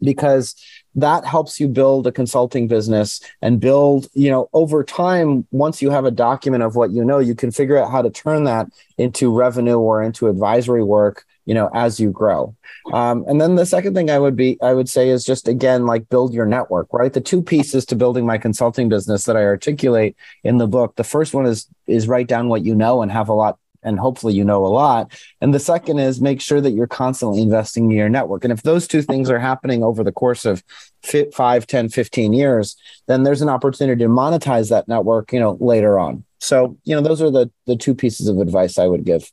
because 0.02 0.56
that 0.94 1.24
helps 1.24 1.58
you 1.58 1.68
build 1.68 2.06
a 2.06 2.12
consulting 2.12 2.68
business 2.68 3.20
and 3.42 3.60
build, 3.60 4.08
you 4.14 4.30
know, 4.30 4.48
over 4.52 4.84
time, 4.84 5.46
once 5.50 5.82
you 5.82 5.90
have 5.90 6.04
a 6.04 6.10
document 6.10 6.62
of 6.62 6.76
what 6.76 6.90
you 6.90 7.04
know, 7.04 7.18
you 7.18 7.34
can 7.34 7.50
figure 7.50 7.76
out 7.76 7.90
how 7.90 8.02
to 8.02 8.10
turn 8.10 8.44
that 8.44 8.68
into 8.98 9.34
revenue 9.34 9.78
or 9.78 10.02
into 10.02 10.28
advisory 10.28 10.84
work, 10.84 11.24
you 11.46 11.54
know, 11.54 11.68
as 11.74 11.98
you 11.98 12.10
grow. 12.10 12.54
Um, 12.92 13.24
and 13.26 13.40
then 13.40 13.56
the 13.56 13.66
second 13.66 13.94
thing 13.94 14.10
I 14.10 14.18
would 14.18 14.36
be, 14.36 14.56
I 14.62 14.72
would 14.72 14.88
say 14.88 15.08
is 15.08 15.24
just 15.24 15.48
again, 15.48 15.86
like 15.86 16.08
build 16.08 16.32
your 16.32 16.46
network, 16.46 16.92
right? 16.92 17.12
The 17.12 17.20
two 17.20 17.42
pieces 17.42 17.84
to 17.86 17.96
building 17.96 18.26
my 18.26 18.38
consulting 18.38 18.88
business 18.88 19.24
that 19.24 19.36
I 19.36 19.44
articulate 19.44 20.16
in 20.44 20.58
the 20.58 20.66
book. 20.66 20.96
The 20.96 21.04
first 21.04 21.34
one 21.34 21.46
is, 21.46 21.66
is 21.86 22.06
write 22.06 22.28
down 22.28 22.48
what 22.48 22.64
you 22.64 22.74
know 22.74 23.02
and 23.02 23.10
have 23.10 23.28
a 23.28 23.34
lot 23.34 23.58
and 23.84 23.98
hopefully 23.98 24.34
you 24.34 24.44
know 24.44 24.64
a 24.64 24.68
lot. 24.68 25.12
And 25.40 25.54
the 25.54 25.60
second 25.60 25.98
is 25.98 26.20
make 26.20 26.40
sure 26.40 26.60
that 26.60 26.72
you're 26.72 26.86
constantly 26.86 27.42
investing 27.42 27.84
in 27.84 27.96
your 27.96 28.08
network. 28.08 28.44
And 28.44 28.52
if 28.52 28.62
those 28.62 28.88
two 28.88 29.02
things 29.02 29.30
are 29.30 29.38
happening 29.38 29.82
over 29.82 30.02
the 30.02 30.12
course 30.12 30.44
of 30.44 30.64
5, 31.02 31.66
10, 31.66 31.88
15 31.88 32.32
years, 32.32 32.76
then 33.06 33.22
there's 33.22 33.42
an 33.42 33.48
opportunity 33.48 34.02
to 34.02 34.08
monetize 34.08 34.70
that 34.70 34.88
network, 34.88 35.32
you 35.32 35.40
know, 35.40 35.56
later 35.60 35.98
on. 35.98 36.24
So, 36.40 36.76
you 36.84 36.94
know, 36.94 37.00
those 37.00 37.22
are 37.22 37.30
the 37.30 37.50
the 37.66 37.76
two 37.76 37.94
pieces 37.94 38.28
of 38.28 38.38
advice 38.38 38.78
I 38.78 38.86
would 38.86 39.04
give. 39.04 39.30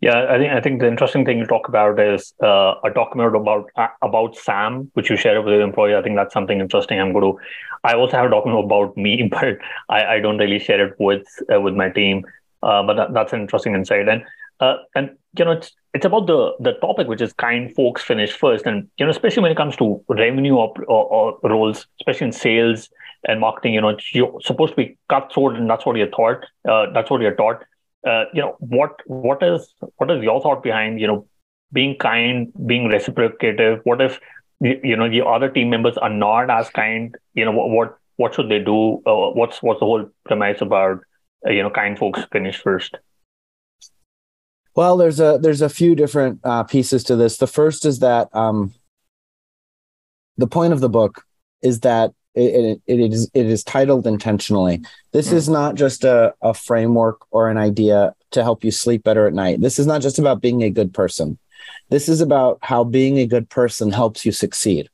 Yeah, 0.00 0.26
I 0.28 0.38
think 0.38 0.52
I 0.52 0.60
think 0.60 0.80
the 0.80 0.88
interesting 0.88 1.24
thing 1.24 1.38
you 1.38 1.46
talk 1.46 1.68
about 1.68 1.98
is 1.98 2.34
uh, 2.42 2.74
a 2.84 2.90
document 2.90 3.34
about 3.34 3.70
uh, 3.76 3.88
about 4.02 4.36
Sam, 4.36 4.90
which 4.94 5.08
you 5.08 5.16
share 5.16 5.40
with 5.40 5.52
your 5.52 5.62
employee. 5.62 5.94
I 5.94 6.02
think 6.02 6.16
that's 6.16 6.34
something 6.34 6.60
interesting. 6.60 7.00
I'm 7.00 7.12
going 7.12 7.24
to. 7.24 7.40
I 7.84 7.94
also 7.94 8.16
have 8.16 8.26
a 8.26 8.30
document 8.30 8.64
about 8.64 8.96
me, 8.96 9.28
but 9.30 9.58
I, 9.88 10.16
I 10.16 10.20
don't 10.20 10.38
really 10.38 10.58
share 10.58 10.86
it 10.86 10.94
with 10.98 11.26
uh, 11.52 11.60
with 11.60 11.74
my 11.74 11.88
team. 11.88 12.24
Uh, 12.62 12.82
but 12.82 12.94
that, 12.94 13.14
that's 13.14 13.32
an 13.32 13.40
interesting 13.40 13.74
insight. 13.74 14.08
And 14.08 14.22
uh, 14.60 14.76
and 14.94 15.10
you 15.38 15.44
know, 15.44 15.52
it's 15.52 15.72
it's 15.94 16.04
about 16.04 16.26
the 16.26 16.52
the 16.60 16.72
topic, 16.74 17.08
which 17.08 17.22
is 17.22 17.32
kind 17.32 17.74
folks 17.74 18.02
finish 18.02 18.32
first. 18.32 18.66
And 18.66 18.88
you 18.98 19.06
know, 19.06 19.10
especially 19.10 19.42
when 19.42 19.52
it 19.52 19.56
comes 19.56 19.76
to 19.76 20.04
revenue 20.08 20.56
or, 20.56 20.74
or, 20.86 21.38
or 21.42 21.50
roles, 21.50 21.86
especially 22.00 22.26
in 22.28 22.32
sales 22.32 22.90
and 23.26 23.40
marketing, 23.40 23.74
you 23.74 23.80
know, 23.80 23.96
you're 24.12 24.40
supposed 24.42 24.72
to 24.72 24.76
be 24.76 24.98
cutthroat, 25.08 25.56
and 25.56 25.68
that's 25.68 25.86
what 25.86 25.96
you're 25.96 26.08
taught. 26.08 26.44
Uh, 26.68 26.86
that's 26.92 27.10
what 27.10 27.22
you're 27.22 27.34
taught. 27.34 27.64
Uh, 28.06 28.24
you 28.34 28.42
know, 28.42 28.56
what 28.60 29.00
what 29.06 29.42
is 29.42 29.74
what 29.96 30.10
is 30.10 30.22
your 30.22 30.40
thought 30.40 30.62
behind 30.62 31.00
you 31.00 31.06
know 31.06 31.26
being 31.72 31.96
kind, 31.96 32.52
being 32.66 32.88
reciprocative? 32.88 33.80
What 33.84 34.00
if 34.00 34.20
you 34.60 34.96
know 34.96 35.08
the 35.08 35.24
other 35.24 35.48
team 35.48 35.70
members 35.70 35.96
are 35.96 36.10
not 36.10 36.50
as 36.50 36.68
kind? 36.70 37.16
You 37.34 37.46
know, 37.46 37.52
what 37.52 37.70
what, 37.70 37.98
what 38.16 38.34
should 38.34 38.50
they 38.50 38.58
do? 38.58 39.02
Uh, 39.06 39.30
what's 39.30 39.62
what's 39.62 39.80
the 39.80 39.86
whole 39.86 40.10
premise 40.26 40.60
about? 40.60 41.00
Uh, 41.46 41.50
you 41.50 41.62
know, 41.62 41.70
kind 41.70 41.98
folks 41.98 42.20
finish 42.32 42.58
first. 42.58 42.96
Well, 44.74 44.96
there's 44.96 45.20
a 45.20 45.38
there's 45.40 45.62
a 45.62 45.68
few 45.68 45.94
different 45.94 46.40
uh, 46.44 46.64
pieces 46.64 47.04
to 47.04 47.16
this. 47.16 47.38
The 47.38 47.46
first 47.46 47.84
is 47.84 47.98
that 48.00 48.34
um, 48.34 48.72
the 50.36 50.46
point 50.46 50.72
of 50.72 50.80
the 50.80 50.88
book 50.88 51.24
is 51.62 51.80
that 51.80 52.12
it, 52.34 52.80
it, 52.86 53.00
it 53.00 53.12
is 53.12 53.30
it 53.34 53.46
is 53.46 53.64
titled 53.64 54.06
intentionally. 54.06 54.82
This 55.12 55.30
mm. 55.30 55.34
is 55.34 55.48
not 55.48 55.74
just 55.74 56.04
a, 56.04 56.34
a 56.40 56.54
framework 56.54 57.26
or 57.30 57.50
an 57.50 57.58
idea 57.58 58.14
to 58.30 58.42
help 58.42 58.62
you 58.62 58.70
sleep 58.70 59.02
better 59.02 59.26
at 59.26 59.34
night. 59.34 59.60
This 59.60 59.78
is 59.78 59.86
not 59.86 60.02
just 60.02 60.18
about 60.18 60.40
being 60.40 60.62
a 60.62 60.70
good 60.70 60.94
person. 60.94 61.38
This 61.88 62.08
is 62.08 62.20
about 62.20 62.58
how 62.62 62.84
being 62.84 63.18
a 63.18 63.26
good 63.26 63.48
person 63.50 63.90
helps 63.90 64.24
you 64.24 64.32
succeed. 64.32 64.88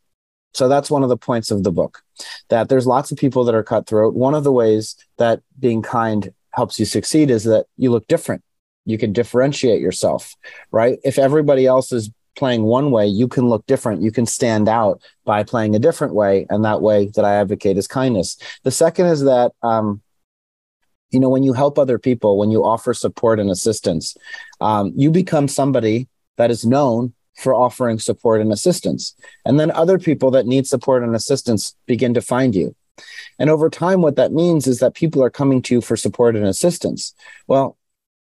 So 0.56 0.68
that's 0.68 0.90
one 0.90 1.02
of 1.02 1.10
the 1.10 1.18
points 1.18 1.50
of 1.50 1.64
the 1.64 1.70
book. 1.70 2.02
That 2.48 2.70
there's 2.70 2.86
lots 2.86 3.12
of 3.12 3.18
people 3.18 3.44
that 3.44 3.54
are 3.54 3.62
cutthroat. 3.62 4.14
One 4.14 4.34
of 4.34 4.42
the 4.42 4.52
ways 4.52 4.96
that 5.18 5.42
being 5.58 5.82
kind 5.82 6.32
helps 6.52 6.80
you 6.80 6.86
succeed 6.86 7.30
is 7.30 7.44
that 7.44 7.66
you 7.76 7.90
look 7.90 8.06
different. 8.08 8.42
You 8.86 8.96
can 8.96 9.12
differentiate 9.12 9.82
yourself, 9.82 10.34
right? 10.70 10.98
If 11.04 11.18
everybody 11.18 11.66
else 11.66 11.92
is 11.92 12.10
playing 12.36 12.62
one 12.62 12.90
way, 12.90 13.06
you 13.06 13.28
can 13.28 13.48
look 13.48 13.66
different. 13.66 14.00
You 14.00 14.10
can 14.10 14.24
stand 14.24 14.68
out 14.68 15.02
by 15.26 15.42
playing 15.42 15.74
a 15.76 15.78
different 15.78 16.14
way. 16.14 16.46
And 16.48 16.64
that 16.64 16.80
way 16.80 17.10
that 17.16 17.24
I 17.24 17.34
advocate 17.34 17.76
is 17.76 17.86
kindness. 17.86 18.38
The 18.62 18.70
second 18.70 19.06
is 19.06 19.24
that, 19.24 19.52
um, 19.62 20.00
you 21.10 21.20
know, 21.20 21.28
when 21.28 21.42
you 21.42 21.52
help 21.52 21.78
other 21.78 21.98
people, 21.98 22.38
when 22.38 22.50
you 22.50 22.64
offer 22.64 22.94
support 22.94 23.40
and 23.40 23.50
assistance, 23.50 24.16
um, 24.60 24.92
you 24.96 25.10
become 25.10 25.48
somebody 25.48 26.08
that 26.36 26.50
is 26.50 26.64
known 26.64 27.12
for 27.36 27.54
offering 27.54 27.98
support 27.98 28.40
and 28.40 28.52
assistance. 28.52 29.14
And 29.44 29.60
then 29.60 29.70
other 29.70 29.98
people 29.98 30.30
that 30.32 30.46
need 30.46 30.66
support 30.66 31.02
and 31.02 31.14
assistance 31.14 31.74
begin 31.86 32.14
to 32.14 32.20
find 32.20 32.54
you. 32.54 32.74
And 33.38 33.50
over 33.50 33.68
time, 33.68 34.00
what 34.00 34.16
that 34.16 34.32
means 34.32 34.66
is 34.66 34.78
that 34.80 34.94
people 34.94 35.22
are 35.22 35.30
coming 35.30 35.60
to 35.62 35.74
you 35.74 35.80
for 35.80 35.96
support 35.96 36.36
and 36.36 36.46
assistance. 36.46 37.14
Well, 37.46 37.76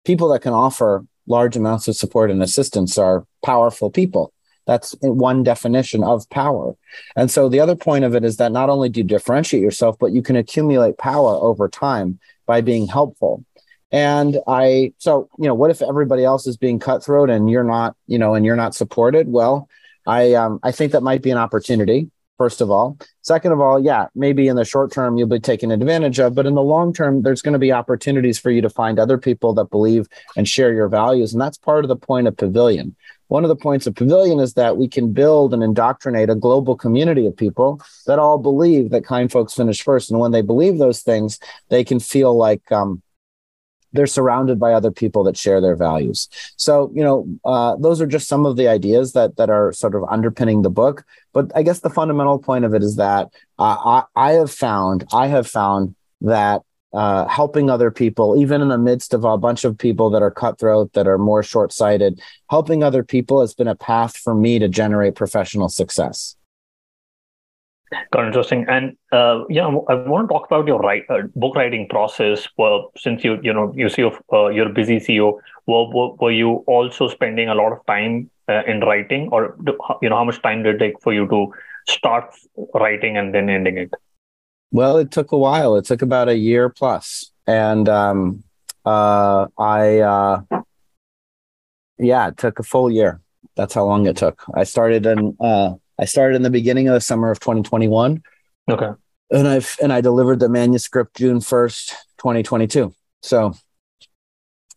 people 0.06 0.30
that 0.30 0.42
can 0.42 0.54
offer 0.54 1.06
large 1.28 1.56
amounts 1.56 1.88
of 1.88 1.96
support 1.96 2.32
and 2.32 2.42
assistance 2.42 2.98
are 2.98 3.26
powerful 3.44 3.90
people. 3.90 4.34
That's 4.68 4.96
one 5.02 5.42
definition 5.42 6.04
of 6.04 6.30
power. 6.30 6.76
And 7.16 7.32
so 7.32 7.50
the 7.50 7.60
other 7.60 7.76
point 7.76 8.06
of 8.06 8.14
it 8.14 8.24
is 8.24 8.38
that 8.38 8.52
not 8.52 8.70
only 8.70 8.90
do 8.90 9.00
you 9.00 9.04
differentiate 9.04 9.64
yourself, 9.64 9.98
but 10.00 10.12
you 10.12 10.22
can 10.22 10.36
accumulate 10.36 11.00
power 11.00 11.34
over 11.42 11.68
time 11.68 12.20
by 12.46 12.62
being 12.62 12.88
helpful. 12.88 13.44
And 13.92 14.38
I, 14.48 14.94
so, 14.98 15.30
you 15.40 15.48
know, 15.48 15.56
what 15.56 15.72
if 15.72 15.82
everybody 15.82 16.24
else 16.24 16.46
is 16.46 16.58
being 16.58 16.80
cutthroat 16.80 17.30
and 17.30 17.50
you're 17.50 17.64
not, 17.64 17.96
you 18.08 18.20
know, 18.20 18.36
and 18.36 18.46
you're 18.46 18.56
not 18.56 18.76
supported? 18.76 19.28
Well, 19.28 19.68
I, 20.06 20.34
um, 20.34 20.60
I 20.64 20.72
think 20.72 20.92
that 20.92 21.02
might 21.02 21.22
be 21.22 21.32
an 21.32 21.38
opportunity 21.38 22.12
first 22.40 22.62
of 22.62 22.72
all. 22.72 22.98
Second 23.22 23.52
of 23.52 23.60
all, 23.60 23.84
yeah, 23.84 24.08
maybe 24.16 24.48
in 24.48 24.56
the 24.56 24.64
short 24.64 24.94
term 24.94 25.18
you'll 25.18 25.28
be 25.28 25.42
taken 25.42 25.72
advantage 25.72 26.20
of, 26.20 26.34
but 26.34 26.46
in 26.46 26.56
the 26.56 26.62
long 26.62 26.94
term, 26.94 27.22
there's 27.22 27.42
going 27.42 27.54
to 27.54 27.60
be 27.60 27.74
opportunities 27.74 28.40
for 28.40 28.50
you 28.50 28.62
to 28.62 28.70
find 28.70 28.98
other 28.98 29.18
people 29.18 29.54
that 29.56 29.70
believe 29.70 30.08
and 30.38 30.48
share 30.48 30.74
your 30.74 30.88
values. 30.88 31.34
And 31.34 31.42
that's 31.42 31.58
part 31.58 31.84
of 31.84 31.90
the 31.90 31.98
point 31.98 32.28
of 32.28 32.38
Pavilion. 32.38 32.96
One 33.28 33.44
of 33.44 33.50
the 33.50 33.58
points 33.58 33.88
of 33.88 33.94
Pavilion 33.94 34.40
is 34.40 34.54
that 34.54 34.78
we 34.78 34.88
can 34.88 35.12
build 35.12 35.54
and 35.54 35.62
indoctrinate 35.62 36.30
a 36.30 36.36
global 36.36 36.78
community 36.78 37.28
of 37.28 37.36
people 37.36 37.82
that 38.08 38.20
all 38.20 38.38
believe 38.40 38.90
that 38.92 39.04
kind 39.04 39.30
folks 39.30 39.54
finish 39.54 39.84
first. 39.84 40.10
And 40.10 40.20
when 40.20 40.32
they 40.32 40.42
believe 40.42 40.78
those 40.78 41.02
things, 41.02 41.40
they 41.68 41.84
can 41.84 42.00
feel 42.00 42.36
like, 42.36 42.72
um, 42.72 43.04
they're 43.94 44.08
surrounded 44.08 44.60
by 44.60 44.74
other 44.74 44.92
people 44.92 45.24
that 45.24 45.38
share 45.38 45.62
their 45.62 45.76
values. 45.76 46.28
So, 46.58 46.92
you 46.94 47.04
know, 47.04 47.28
uh, 47.46 47.76
those 47.78 48.02
are 48.02 48.08
just 48.08 48.28
some 48.28 48.46
of 48.46 48.56
the 48.56 48.68
ideas 48.68 49.14
that 49.14 49.38
that 49.38 49.50
are 49.50 49.72
sort 49.72 49.96
of 49.96 50.04
underpinning 50.10 50.62
the 50.62 50.70
book. 50.70 51.06
But 51.34 51.52
I 51.56 51.64
guess 51.64 51.80
the 51.80 51.90
fundamental 51.90 52.40
point 52.40 52.66
of 52.66 52.74
it 52.74 52.84
is 52.84 52.96
that 52.96 53.30
uh, 53.58 53.78
I, 53.86 54.04
I 54.16 54.32
have 54.34 54.52
found 54.52 55.06
I 55.12 55.28
have 55.28 55.48
found 55.48 55.96
that 56.22 56.62
uh, 56.92 57.28
helping 57.28 57.70
other 57.70 57.92
people, 57.92 58.40
even 58.40 58.62
in 58.62 58.70
the 58.70 58.78
midst 58.78 59.14
of 59.14 59.24
a 59.24 59.38
bunch 59.38 59.64
of 59.64 59.78
people 59.78 60.10
that 60.10 60.24
are 60.24 60.32
cutthroat, 60.32 60.94
that 60.94 61.08
are 61.08 61.20
more 61.20 61.44
short 61.44 61.72
sighted, 61.72 62.20
helping 62.50 62.84
other 62.84 63.04
people 63.04 63.42
has 63.42 63.54
been 63.54 63.68
a 63.68 63.76
path 63.76 64.18
for 64.18 64.34
me 64.34 64.58
to 64.58 64.68
generate 64.68 65.16
professional 65.16 65.70
success. 65.70 66.36
Got 68.12 68.28
interesting. 68.28 68.66
And 68.68 68.96
uh, 69.12 69.46
yeah, 69.50 69.66
I 69.66 69.96
want 69.96 70.30
to 70.30 70.34
talk 70.34 70.46
about 70.46 70.68
your 70.68 70.80
write, 70.80 71.06
uh, 71.10 71.24
book 71.36 71.56
writing 71.56 71.88
process. 71.88 72.48
Well, 72.58 72.92
since 72.96 73.24
you 73.24 73.40
you 73.42 73.52
know 73.52 73.74
you 73.76 73.90
see 73.90 74.04
uh, 74.04 74.48
you're 74.50 74.70
busy 74.70 74.98
CEO, 74.98 75.40
were, 75.66 75.90
were, 75.90 76.14
were 76.16 76.32
you 76.32 76.64
also 76.68 77.08
spending 77.08 77.50
a 77.50 77.56
lot 77.56 77.72
of 77.72 77.84
time 77.88 78.30
uh, 78.48 78.64
in 78.68 78.82
writing, 78.82 79.30
or 79.32 79.56
you 80.02 80.10
know 80.10 80.18
how 80.18 80.24
much 80.24 80.42
time 80.42 80.64
did 80.64 80.76
it 80.76 80.80
take 80.80 81.02
for 81.02 81.14
you 81.14 81.28
to 81.30 81.52
start 81.88 82.32
writing 82.76 83.18
and 83.18 83.34
then 83.34 83.50
ending 83.50 83.78
it? 83.78 83.94
Well, 84.72 84.98
it 84.98 85.10
took 85.10 85.32
a 85.32 85.38
while. 85.38 85.76
It 85.76 85.86
took 85.86 86.04
about 86.04 86.30
a 86.30 86.36
year 86.36 86.70
plus, 86.70 87.32
and 87.48 87.90
um, 87.90 88.44
uh, 88.86 89.48
I 89.58 90.00
uh, 90.00 90.42
yeah, 91.98 92.28
it 92.28 92.38
took 92.38 92.60
a 92.60 92.64
full 92.64 92.92
year. 92.92 93.20
That's 93.56 93.74
how 93.74 93.86
long 93.86 94.06
it 94.06 94.18
took. 94.18 94.44
I 94.54 94.64
started 94.64 95.06
in 95.08 95.36
uh, 95.40 95.74
I 96.00 96.06
started 96.06 96.36
in 96.36 96.44
the 96.44 96.50
beginning 96.50 96.88
of 96.88 96.94
the 96.94 97.02
summer 97.02 97.30
of 97.30 97.40
2021. 97.40 98.24
Okay. 98.70 98.90
And 99.32 99.48
I've 99.48 99.76
and 99.82 99.94
I 99.94 100.02
delivered 100.02 100.40
the 100.40 100.50
manuscript 100.50 101.18
June 101.18 101.40
1st, 101.40 101.90
2022. 102.18 102.94
So 103.22 103.54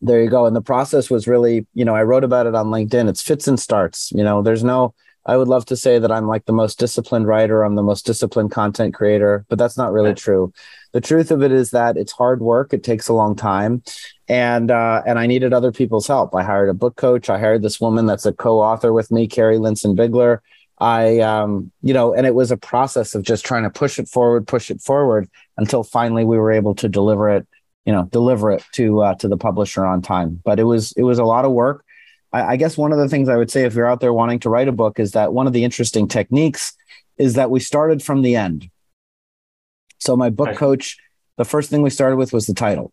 there 0.01 0.23
you 0.23 0.29
go. 0.29 0.47
And 0.47 0.57
the 0.57 0.63
process 0.63 1.09
was 1.09 1.27
really, 1.27 1.67
you 1.75 1.85
know, 1.85 1.95
I 1.95 2.03
wrote 2.03 2.25
about 2.25 2.47
it 2.47 2.55
on 2.55 2.67
LinkedIn. 2.67 3.09
It's 3.09 3.23
fits 3.23 3.47
and 3.47 3.59
starts. 3.59 4.11
You 4.13 4.25
know, 4.25 4.43
there's 4.43 4.65
no 4.65 4.95
I 5.25 5.37
would 5.37 5.49
love 5.49 5.65
to 5.67 5.77
say 5.77 5.99
that 5.99 6.11
I'm 6.11 6.27
like 6.27 6.47
the 6.47 6.53
most 6.53 6.79
disciplined 6.81 7.29
writer, 7.29 7.63
I'm 7.63 7.77
the 7.77 7.83
most 7.83 8.05
disciplined 8.05 8.51
content 8.51 8.93
creator, 8.95 9.47
but 9.49 9.59
that's 9.59 9.77
not 9.77 9.93
really 9.93 10.15
true. 10.15 10.53
The 10.93 11.01
truth 11.01 11.31
of 11.31 11.43
it 11.43 11.53
is 11.53 11.71
that 11.71 11.97
it's 11.97 12.13
hard 12.13 12.41
work. 12.41 12.75
It 12.75 12.83
takes 12.83 13.09
a 13.09 13.13
long 13.13 13.37
time, 13.37 13.83
and 14.29 14.71
uh, 14.71 15.03
and 15.07 15.19
I 15.19 15.27
needed 15.27 15.53
other 15.53 15.73
people's 15.73 16.09
help. 16.09 16.35
I 16.35 16.43
hired 16.43 16.69
a 16.69 16.75
book 16.75 16.97
coach. 16.97 17.31
I 17.31 17.39
hired 17.39 17.63
this 17.63 17.81
woman 17.81 18.07
that's 18.07 18.27
a 18.27 18.33
co-author 18.33 18.93
with 18.93 19.11
me, 19.11 19.29
Carrie 19.29 19.59
Linson 19.59 19.97
Bigler. 19.97 20.43
I, 20.83 21.21
um, 21.21 21.71
you 21.81 21.95
know, 21.95 22.13
and 22.13 22.27
it 22.27 22.35
was 22.35 22.51
a 22.51 22.57
process 22.57 23.15
of 23.15 23.23
just 23.23 23.45
trying 23.45 23.63
to 23.63 23.71
push 23.71 24.01
it 24.01 24.09
forward, 24.09 24.49
push 24.49 24.69
it 24.69 24.81
forward 24.81 25.31
until 25.57 25.85
finally 25.85 26.25
we 26.25 26.37
were 26.37 26.51
able 26.51 26.75
to 26.75 26.89
deliver 26.89 27.29
it, 27.31 27.47
you 27.85 27.93
know, 27.93 28.07
deliver 28.07 28.51
it 28.51 28.65
to 28.73 29.01
uh, 29.01 29.15
to 29.15 29.29
the 29.29 29.37
publisher 29.37 29.87
on 29.87 30.03
time. 30.03 30.41
But 30.45 30.59
it 30.59 30.65
was 30.65 30.91
it 30.97 31.05
was 31.05 31.21
a 31.21 31.25
lot 31.25 31.45
of 31.45 31.53
work. 31.53 31.85
I, 32.33 32.55
I 32.55 32.57
guess 32.57 32.77
one 32.77 32.91
of 32.91 32.99
the 32.99 33.09
things 33.09 33.29
I 33.29 33.37
would 33.37 33.49
say 33.49 33.63
if 33.63 33.77
you're 33.77 33.87
out 33.87 34.01
there 34.01 34.13
wanting 34.13 34.41
to 34.41 34.51
write 34.51 34.67
a 34.67 34.73
book 34.73 34.99
is 34.99 35.13
that 35.13 35.33
one 35.33 35.47
of 35.47 35.53
the 35.53 35.63
interesting 35.63 36.09
techniques 36.09 36.77
is 37.17 37.35
that 37.35 37.49
we 37.49 37.61
started 37.61 38.03
from 38.03 38.23
the 38.23 38.35
end. 38.35 38.69
So 40.01 40.17
my 40.17 40.31
book 40.31 40.57
coach, 40.57 40.97
the 41.37 41.45
first 41.45 41.71
thing 41.71 41.83
we 41.83 41.91
started 41.91 42.17
with 42.17 42.33
was 42.33 42.47
the 42.47 42.55
title. 42.55 42.93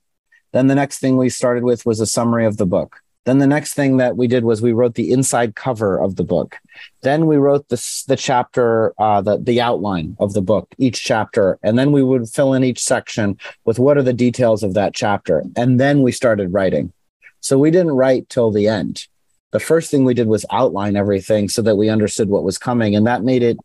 Then 0.54 0.68
the 0.68 0.76
next 0.76 1.00
thing 1.00 1.18
we 1.18 1.30
started 1.30 1.64
with 1.64 1.88
was 1.88 2.00
a 2.00 2.06
summary 2.06 2.46
of 2.46 2.58
the 2.58 2.68
book. 2.68 2.98
Then 3.26 3.40
the 3.40 3.48
next 3.48 3.74
thing 3.74 3.98
that 3.98 4.18
we 4.18 4.28
did 4.28 4.44
was 4.44 4.62
we 4.62 4.72
wrote 4.72 4.96
the 4.96 5.12
inside 5.12 5.56
cover 5.56 6.02
of 6.02 6.16
the 6.16 6.24
book. 6.24 6.58
Then 7.02 7.28
we 7.28 7.38
wrote 7.38 7.68
the 7.68 8.04
the 8.08 8.16
chapter, 8.16 8.94
uh, 8.98 9.22
the 9.22 9.38
the 9.38 9.62
outline 9.62 10.16
of 10.20 10.34
the 10.34 10.42
book, 10.42 10.74
each 10.78 11.04
chapter, 11.04 11.60
and 11.62 11.78
then 11.78 11.92
we 11.92 12.02
would 12.02 12.30
fill 12.30 12.54
in 12.54 12.64
each 12.64 12.80
section 12.80 13.38
with 13.66 13.78
what 13.78 13.98
are 13.98 14.04
the 14.04 14.14
details 14.14 14.64
of 14.64 14.74
that 14.74 14.94
chapter, 14.94 15.44
and 15.56 15.80
then 15.80 16.02
we 16.02 16.12
started 16.12 16.54
writing. 16.54 16.94
So 17.42 17.58
we 17.58 17.72
didn't 17.72 17.92
write 17.92 18.30
till 18.30 18.52
the 18.52 18.68
end. 18.68 19.08
The 19.52 19.60
first 19.60 19.92
thing 19.92 20.06
we 20.06 20.14
did 20.14 20.28
was 20.28 20.46
outline 20.52 20.96
everything 20.96 21.50
so 21.50 21.62
that 21.64 21.76
we 21.76 21.90
understood 21.90 22.30
what 22.30 22.44
was 22.44 22.58
coming, 22.58 22.96
and 22.96 23.06
that 23.06 23.24
made 23.24 23.44
it 23.44 23.58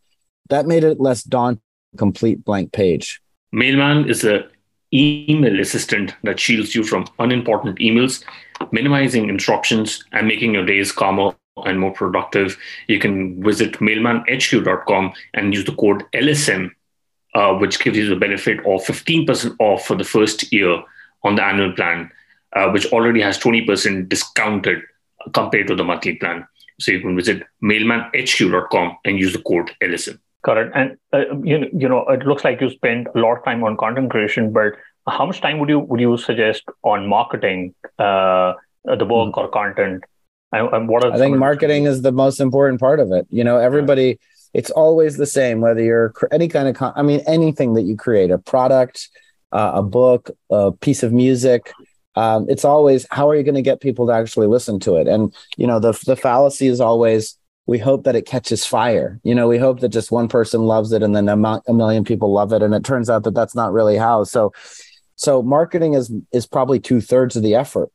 that 0.49 0.67
made 0.67 0.83
it 0.83 0.99
less 0.99 1.23
daunting. 1.23 1.61
Complete 1.97 2.43
blank 2.43 2.73
page. 2.73 3.21
Mailman 3.53 4.09
is 4.09 4.25
a 4.25 4.49
email 4.95 5.59
assistant 5.59 6.15
that 6.23 6.39
shields 6.39 6.73
you 6.73 6.83
from 6.83 7.05
unimportant 7.19 7.77
emails 7.79 8.23
minimizing 8.71 9.29
interruptions 9.29 10.03
and 10.11 10.27
making 10.27 10.53
your 10.53 10.65
days 10.65 10.91
calmer 10.91 11.35
and 11.65 11.79
more 11.79 11.91
productive, 11.91 12.57
you 12.87 12.99
can 12.99 13.41
visit 13.41 13.73
mailmanhq.com 13.73 15.13
and 15.33 15.53
use 15.53 15.65
the 15.65 15.75
code 15.75 16.03
LSM, 16.13 16.69
uh, 17.33 17.53
which 17.55 17.79
gives 17.79 17.97
you 17.97 18.09
the 18.09 18.15
benefit 18.15 18.59
of 18.59 18.83
15% 18.83 19.55
off 19.59 19.85
for 19.85 19.95
the 19.95 20.03
first 20.03 20.51
year 20.51 20.81
on 21.23 21.35
the 21.35 21.43
annual 21.43 21.71
plan, 21.73 22.11
uh, 22.53 22.69
which 22.69 22.91
already 22.91 23.21
has 23.21 23.37
20% 23.39 24.09
discounted 24.09 24.81
compared 25.33 25.67
to 25.67 25.75
the 25.75 25.83
monthly 25.83 26.15
plan. 26.15 26.45
So 26.79 26.91
you 26.91 26.99
can 26.99 27.15
visit 27.15 27.43
mailmanhq.com 27.63 28.97
and 29.05 29.19
use 29.19 29.33
the 29.33 29.41
code 29.41 29.71
LSM. 29.81 30.19
Correct. 30.45 30.71
And 30.75 30.97
uh, 31.11 31.35
you 31.43 31.57
know, 31.57 31.67
you 31.73 31.89
know, 31.89 32.05
it 32.07 32.23
looks 32.23 32.43
like 32.43 32.61
you 32.61 32.69
spend 32.69 33.07
a 33.15 33.19
lot 33.19 33.37
of 33.37 33.43
time 33.43 33.63
on 33.63 33.75
content 33.77 34.11
creation, 34.11 34.53
but 34.53 34.73
how 35.07 35.25
much 35.25 35.41
time 35.41 35.57
would 35.57 35.69
you 35.69 35.79
would 35.79 35.99
you 35.99 36.17
suggest 36.17 36.63
on 36.83 37.07
marketing 37.07 37.73
uh, 37.97 38.53
the 38.83 39.05
book 39.05 39.33
mm-hmm. 39.33 39.39
or 39.39 39.47
content? 39.49 40.03
And, 40.51 40.71
and 40.71 40.87
what 40.87 41.03
I 41.03 41.17
think 41.17 41.35
marketing 41.37 41.85
is 41.85 42.03
the 42.03 42.11
most 42.11 42.39
important 42.39 42.79
part 42.79 42.99
of 42.99 43.11
it. 43.11 43.25
You 43.31 43.43
know, 43.43 43.57
everybody. 43.57 44.19
It's 44.53 44.69
always 44.69 45.17
the 45.17 45.25
same, 45.25 45.59
whether 45.59 45.83
you're 45.83 46.13
any 46.31 46.47
kind 46.47 46.69
of, 46.69 46.75
con- 46.77 46.93
I 46.95 47.01
mean, 47.01 47.21
anything 47.27 47.73
that 47.73 47.81
you 47.81 47.97
create, 47.97 48.31
a 48.31 48.37
product, 48.37 49.09
uh, 49.51 49.71
a 49.75 49.83
book, 49.83 50.31
a 50.49 50.71
piece 50.71 51.03
of 51.03 51.11
music, 51.11 51.73
um, 52.15 52.45
it's 52.47 52.63
always 52.63 53.05
how 53.11 53.29
are 53.29 53.35
you 53.35 53.43
going 53.43 53.55
to 53.55 53.61
get 53.61 53.81
people 53.81 54.07
to 54.07 54.13
actually 54.13 54.47
listen 54.47 54.79
to 54.79 54.95
it 54.95 55.09
and 55.09 55.33
you 55.57 55.67
know 55.67 55.79
the 55.79 55.91
the 56.05 56.15
fallacy 56.15 56.67
is 56.67 56.79
always 56.79 57.37
we 57.67 57.77
hope 57.79 58.03
that 58.03 58.15
it 58.15 58.25
catches 58.25 58.65
fire 58.65 59.19
you 59.23 59.35
know 59.35 59.47
we 59.47 59.57
hope 59.57 59.79
that 59.79 59.89
just 59.89 60.11
one 60.11 60.27
person 60.27 60.61
loves 60.61 60.91
it 60.91 61.03
and 61.03 61.15
then 61.15 61.27
a, 61.27 61.61
a 61.67 61.73
million 61.73 62.03
people 62.03 62.31
love 62.31 62.53
it 62.53 62.61
and 62.61 62.73
it 62.73 62.83
turns 62.83 63.09
out 63.09 63.23
that 63.23 63.33
that's 63.33 63.55
not 63.55 63.73
really 63.73 63.97
how 63.97 64.23
so 64.23 64.51
so 65.15 65.41
marketing 65.41 65.93
is 65.93 66.11
is 66.31 66.45
probably 66.45 66.79
two 66.79 67.01
thirds 67.01 67.35
of 67.35 67.43
the 67.43 67.55
effort. 67.55 67.89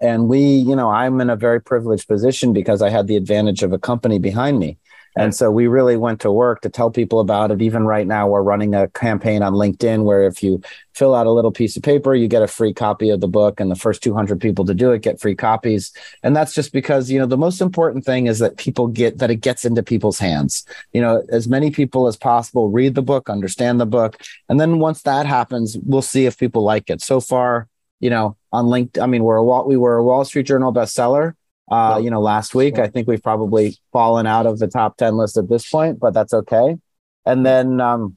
And 0.00 0.28
we, 0.28 0.40
you 0.40 0.74
know, 0.74 0.90
I'm 0.90 1.20
in 1.20 1.30
a 1.30 1.36
very 1.36 1.60
privileged 1.60 2.08
position 2.08 2.52
because 2.52 2.82
I 2.82 2.90
had 2.90 3.06
the 3.06 3.16
advantage 3.16 3.62
of 3.62 3.72
a 3.72 3.78
company 3.78 4.18
behind 4.18 4.58
me. 4.58 4.78
And 5.16 5.34
so 5.34 5.50
we 5.50 5.68
really 5.68 5.96
went 5.96 6.20
to 6.22 6.32
work 6.32 6.60
to 6.62 6.68
tell 6.68 6.90
people 6.90 7.20
about 7.20 7.50
it. 7.50 7.62
Even 7.62 7.84
right 7.84 8.06
now, 8.06 8.26
we're 8.26 8.42
running 8.42 8.74
a 8.74 8.88
campaign 8.88 9.42
on 9.42 9.52
LinkedIn 9.52 10.02
where 10.02 10.24
if 10.24 10.42
you 10.42 10.60
fill 10.92 11.14
out 11.14 11.26
a 11.26 11.30
little 11.30 11.52
piece 11.52 11.76
of 11.76 11.82
paper, 11.82 12.14
you 12.14 12.26
get 12.26 12.42
a 12.42 12.48
free 12.48 12.72
copy 12.72 13.10
of 13.10 13.20
the 13.20 13.28
book, 13.28 13.60
and 13.60 13.70
the 13.70 13.76
first 13.76 14.02
200 14.02 14.40
people 14.40 14.64
to 14.64 14.74
do 14.74 14.90
it 14.90 15.02
get 15.02 15.20
free 15.20 15.34
copies. 15.34 15.92
And 16.22 16.34
that's 16.34 16.54
just 16.54 16.72
because, 16.72 17.10
you 17.10 17.18
know, 17.18 17.26
the 17.26 17.36
most 17.36 17.60
important 17.60 18.04
thing 18.04 18.26
is 18.26 18.40
that 18.40 18.56
people 18.56 18.88
get 18.88 19.18
that 19.18 19.30
it 19.30 19.36
gets 19.36 19.64
into 19.64 19.82
people's 19.82 20.18
hands. 20.18 20.64
You 20.92 21.00
know, 21.00 21.22
as 21.30 21.46
many 21.46 21.70
people 21.70 22.06
as 22.06 22.16
possible 22.16 22.70
read 22.70 22.94
the 22.94 23.02
book, 23.02 23.30
understand 23.30 23.80
the 23.80 23.86
book. 23.86 24.20
And 24.48 24.58
then 24.58 24.78
once 24.78 25.02
that 25.02 25.26
happens, 25.26 25.76
we'll 25.84 26.02
see 26.02 26.26
if 26.26 26.38
people 26.38 26.64
like 26.64 26.90
it. 26.90 27.00
So 27.00 27.20
far, 27.20 27.68
you 28.00 28.10
know, 28.10 28.36
on 28.52 28.66
LinkedIn, 28.66 29.02
I 29.02 29.06
mean, 29.06 29.22
we're 29.22 29.36
a 29.36 29.44
Wall, 29.44 29.66
we 29.66 29.76
were 29.76 29.96
a 29.96 30.04
Wall 30.04 30.24
Street 30.24 30.46
Journal 30.46 30.72
bestseller 30.72 31.34
uh, 31.70 32.00
you 32.02 32.10
know, 32.10 32.20
last 32.20 32.54
week. 32.54 32.78
I 32.78 32.88
think 32.88 33.08
we've 33.08 33.22
probably 33.22 33.76
fallen 33.92 34.26
out 34.26 34.46
of 34.46 34.58
the 34.58 34.68
top 34.68 34.96
10 34.96 35.16
list 35.16 35.36
at 35.36 35.48
this 35.48 35.68
point, 35.68 35.98
but 35.98 36.14
that's 36.14 36.34
okay. 36.34 36.76
And 37.24 37.44
then, 37.44 37.80
um, 37.80 38.16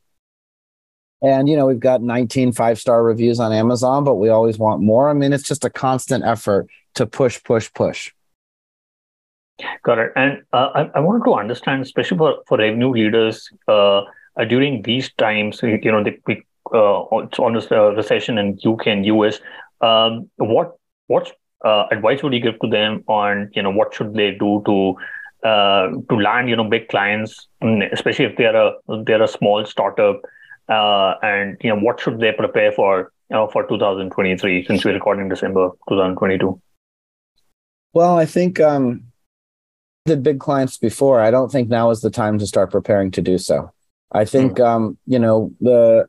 and, 1.21 1.49
you 1.49 1.55
know, 1.55 1.65
we've 1.65 1.79
got 1.79 2.01
19 2.01 2.51
five 2.51 2.79
star 2.79 3.03
reviews 3.03 3.39
on 3.39 3.51
Amazon, 3.53 4.03
but 4.03 4.15
we 4.15 4.29
always 4.29 4.57
want 4.57 4.81
more. 4.81 5.09
I 5.09 5.13
mean, 5.13 5.33
it's 5.33 5.47
just 5.47 5.65
a 5.65 5.69
constant 5.69 6.23
effort 6.23 6.67
to 6.95 7.05
push, 7.05 7.41
push, 7.43 7.71
push. 7.73 8.11
Got 9.83 9.99
it. 9.99 10.11
And 10.15 10.43
uh, 10.53 10.69
I, 10.75 10.81
I 10.95 10.99
wanted 10.99 11.25
to 11.25 11.33
understand, 11.33 11.81
especially 11.81 12.17
for, 12.17 12.43
for 12.47 12.57
revenue 12.59 12.91
leaders, 12.91 13.49
uh, 13.67 14.01
uh, 14.37 14.45
during 14.47 14.83
these 14.83 15.11
times, 15.13 15.59
you 15.63 15.91
know, 15.91 16.03
the 16.03 16.11
quick 16.11 16.45
uh, 16.71 17.01
on 17.03 17.53
this 17.53 17.71
uh, 17.71 17.93
recession 17.93 18.37
in 18.37 18.59
UK 18.63 18.87
and 18.87 19.05
US, 19.05 19.39
um, 19.81 20.29
what 20.35 20.77
what's 21.07 21.31
uh, 21.63 21.85
advice 21.91 22.23
would 22.23 22.33
you 22.33 22.39
give 22.39 22.59
to 22.59 22.67
them 22.67 23.03
on 23.07 23.49
you 23.53 23.61
know 23.61 23.71
what 23.71 23.93
should 23.93 24.13
they 24.13 24.31
do 24.31 24.61
to 24.65 24.95
uh, 25.47 25.89
to 26.09 26.15
land 26.15 26.49
you 26.49 26.55
know 26.55 26.63
big 26.63 26.87
clients, 26.89 27.47
especially 27.91 28.25
if 28.25 28.37
they're 28.37 28.55
a 28.55 28.73
they're 29.05 29.23
a 29.23 29.27
small 29.27 29.65
startup, 29.65 30.21
uh, 30.69 31.15
and 31.21 31.57
you 31.61 31.69
know 31.69 31.79
what 31.79 31.99
should 31.99 32.19
they 32.19 32.31
prepare 32.31 32.71
for 32.71 33.11
you 33.29 33.35
know, 33.35 33.47
for 33.47 33.67
2023 33.67 34.65
since 34.65 34.85
we're 34.85 34.93
recording 34.93 35.29
December 35.29 35.69
2022. 35.89 36.59
Well, 37.93 38.17
I 38.17 38.25
think 38.25 38.59
um, 38.59 39.03
did 40.05 40.23
big 40.23 40.39
clients 40.39 40.77
before. 40.77 41.19
I 41.19 41.31
don't 41.31 41.51
think 41.51 41.69
now 41.69 41.89
is 41.89 42.01
the 42.01 42.09
time 42.09 42.39
to 42.39 42.47
start 42.47 42.71
preparing 42.71 43.11
to 43.11 43.21
do 43.21 43.37
so. 43.37 43.71
I 44.11 44.25
think 44.25 44.57
mm. 44.57 44.65
um, 44.65 44.97
you 45.05 45.19
know 45.19 45.51
the 45.59 46.07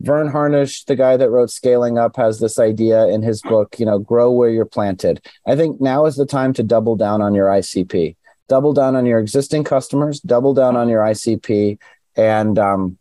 Verne 0.00 0.28
Harnish, 0.28 0.84
the 0.84 0.94
guy 0.94 1.16
that 1.16 1.30
wrote 1.30 1.50
Scaling 1.50 1.98
Up, 1.98 2.16
has 2.16 2.38
this 2.38 2.58
idea 2.58 3.06
in 3.08 3.22
his 3.22 3.42
book, 3.42 3.78
you 3.78 3.86
know, 3.86 3.98
grow 3.98 4.30
where 4.30 4.48
you're 4.48 4.64
planted. 4.64 5.24
I 5.46 5.56
think 5.56 5.80
now 5.80 6.06
is 6.06 6.16
the 6.16 6.26
time 6.26 6.52
to 6.54 6.62
double 6.62 6.94
down 6.94 7.20
on 7.20 7.34
your 7.34 7.48
ICP, 7.48 8.16
double 8.48 8.72
down 8.72 8.94
on 8.94 9.06
your 9.06 9.18
existing 9.18 9.64
customers, 9.64 10.20
double 10.20 10.54
down 10.54 10.76
on 10.76 10.88
your 10.88 11.02
ICP, 11.02 11.78
and 12.16 12.58
um, 12.58 12.98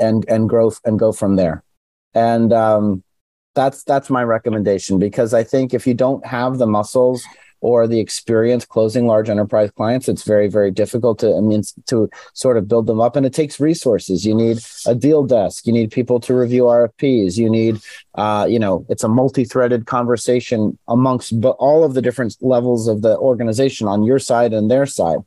and 0.00 0.24
and 0.28 0.48
grow 0.48 0.72
and 0.84 0.98
go 0.98 1.12
from 1.12 1.36
there. 1.36 1.62
And 2.14 2.52
um, 2.52 3.04
that's 3.54 3.84
that's 3.84 4.10
my 4.10 4.24
recommendation 4.24 4.98
because 4.98 5.32
I 5.32 5.44
think 5.44 5.74
if 5.74 5.86
you 5.86 5.94
don't 5.94 6.24
have 6.26 6.58
the 6.58 6.66
muscles 6.66 7.24
or 7.62 7.86
the 7.86 8.00
experience 8.00 8.64
closing 8.64 9.06
large 9.06 9.30
enterprise 9.30 9.70
clients, 9.70 10.08
it's 10.08 10.24
very, 10.24 10.48
very 10.48 10.72
difficult 10.72 11.20
to, 11.20 11.34
I 11.34 11.40
mean, 11.40 11.62
to 11.86 12.10
sort 12.34 12.56
of 12.56 12.66
build 12.66 12.88
them 12.88 13.00
up. 13.00 13.14
And 13.14 13.24
it 13.24 13.32
takes 13.32 13.60
resources. 13.60 14.26
You 14.26 14.34
need 14.34 14.58
a 14.84 14.96
deal 14.96 15.24
desk. 15.24 15.64
You 15.64 15.72
need 15.72 15.92
people 15.92 16.18
to 16.20 16.34
review 16.34 16.64
RFPs. 16.64 17.38
You 17.38 17.48
need, 17.48 17.80
uh, 18.16 18.46
you 18.50 18.58
know, 18.58 18.84
it's 18.88 19.04
a 19.04 19.08
multi-threaded 19.08 19.86
conversation 19.86 20.76
amongst 20.88 21.40
but 21.40 21.56
all 21.60 21.84
of 21.84 21.94
the 21.94 22.02
different 22.02 22.36
levels 22.40 22.88
of 22.88 23.02
the 23.02 23.16
organization 23.18 23.86
on 23.86 24.02
your 24.02 24.18
side 24.18 24.52
and 24.52 24.68
their 24.68 24.84
side. 24.84 25.18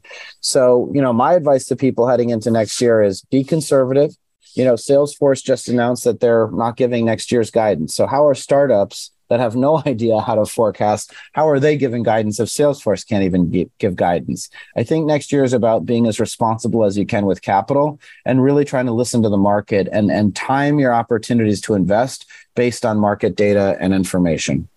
So, 0.41 0.91
you 0.93 1.01
know, 1.01 1.13
my 1.13 1.33
advice 1.33 1.65
to 1.67 1.77
people 1.77 2.05
heading 2.05 2.31
into 2.31 2.51
next 2.51 2.81
year 2.81 3.01
is 3.01 3.21
be 3.31 3.45
conservative. 3.45 4.11
You 4.55 4.65
know, 4.65 4.73
Salesforce 4.73 5.41
just 5.41 5.69
announced 5.69 6.03
that 6.03 6.19
they're 6.19 6.49
not 6.51 6.75
giving 6.75 7.05
next 7.05 7.31
year's 7.31 7.49
guidance. 7.49 7.95
So, 7.95 8.07
how 8.07 8.27
are 8.27 8.35
startups 8.35 9.11
that 9.29 9.39
have 9.39 9.55
no 9.55 9.81
idea 9.85 10.19
how 10.19 10.35
to 10.35 10.45
forecast, 10.45 11.13
how 11.33 11.47
are 11.47 11.59
they 11.59 11.77
giving 11.77 12.03
guidance 12.03 12.39
if 12.39 12.49
Salesforce 12.49 13.07
can't 13.07 13.23
even 13.23 13.49
give, 13.49 13.69
give 13.77 13.95
guidance? 13.95 14.49
I 14.75 14.83
think 14.83 15.05
next 15.05 15.31
year 15.31 15.43
is 15.43 15.53
about 15.53 15.85
being 15.85 16.07
as 16.07 16.19
responsible 16.19 16.83
as 16.83 16.97
you 16.97 17.05
can 17.05 17.25
with 17.25 17.41
capital 17.41 17.99
and 18.25 18.43
really 18.43 18.65
trying 18.65 18.85
to 18.85 18.93
listen 18.93 19.21
to 19.23 19.29
the 19.29 19.37
market 19.37 19.87
and, 19.91 20.11
and 20.11 20.35
time 20.35 20.79
your 20.79 20.93
opportunities 20.93 21.61
to 21.61 21.73
invest 21.73 22.25
based 22.55 22.85
on 22.85 22.97
market 22.97 23.35
data 23.35 23.77
and 23.79 23.93
information. 23.93 24.67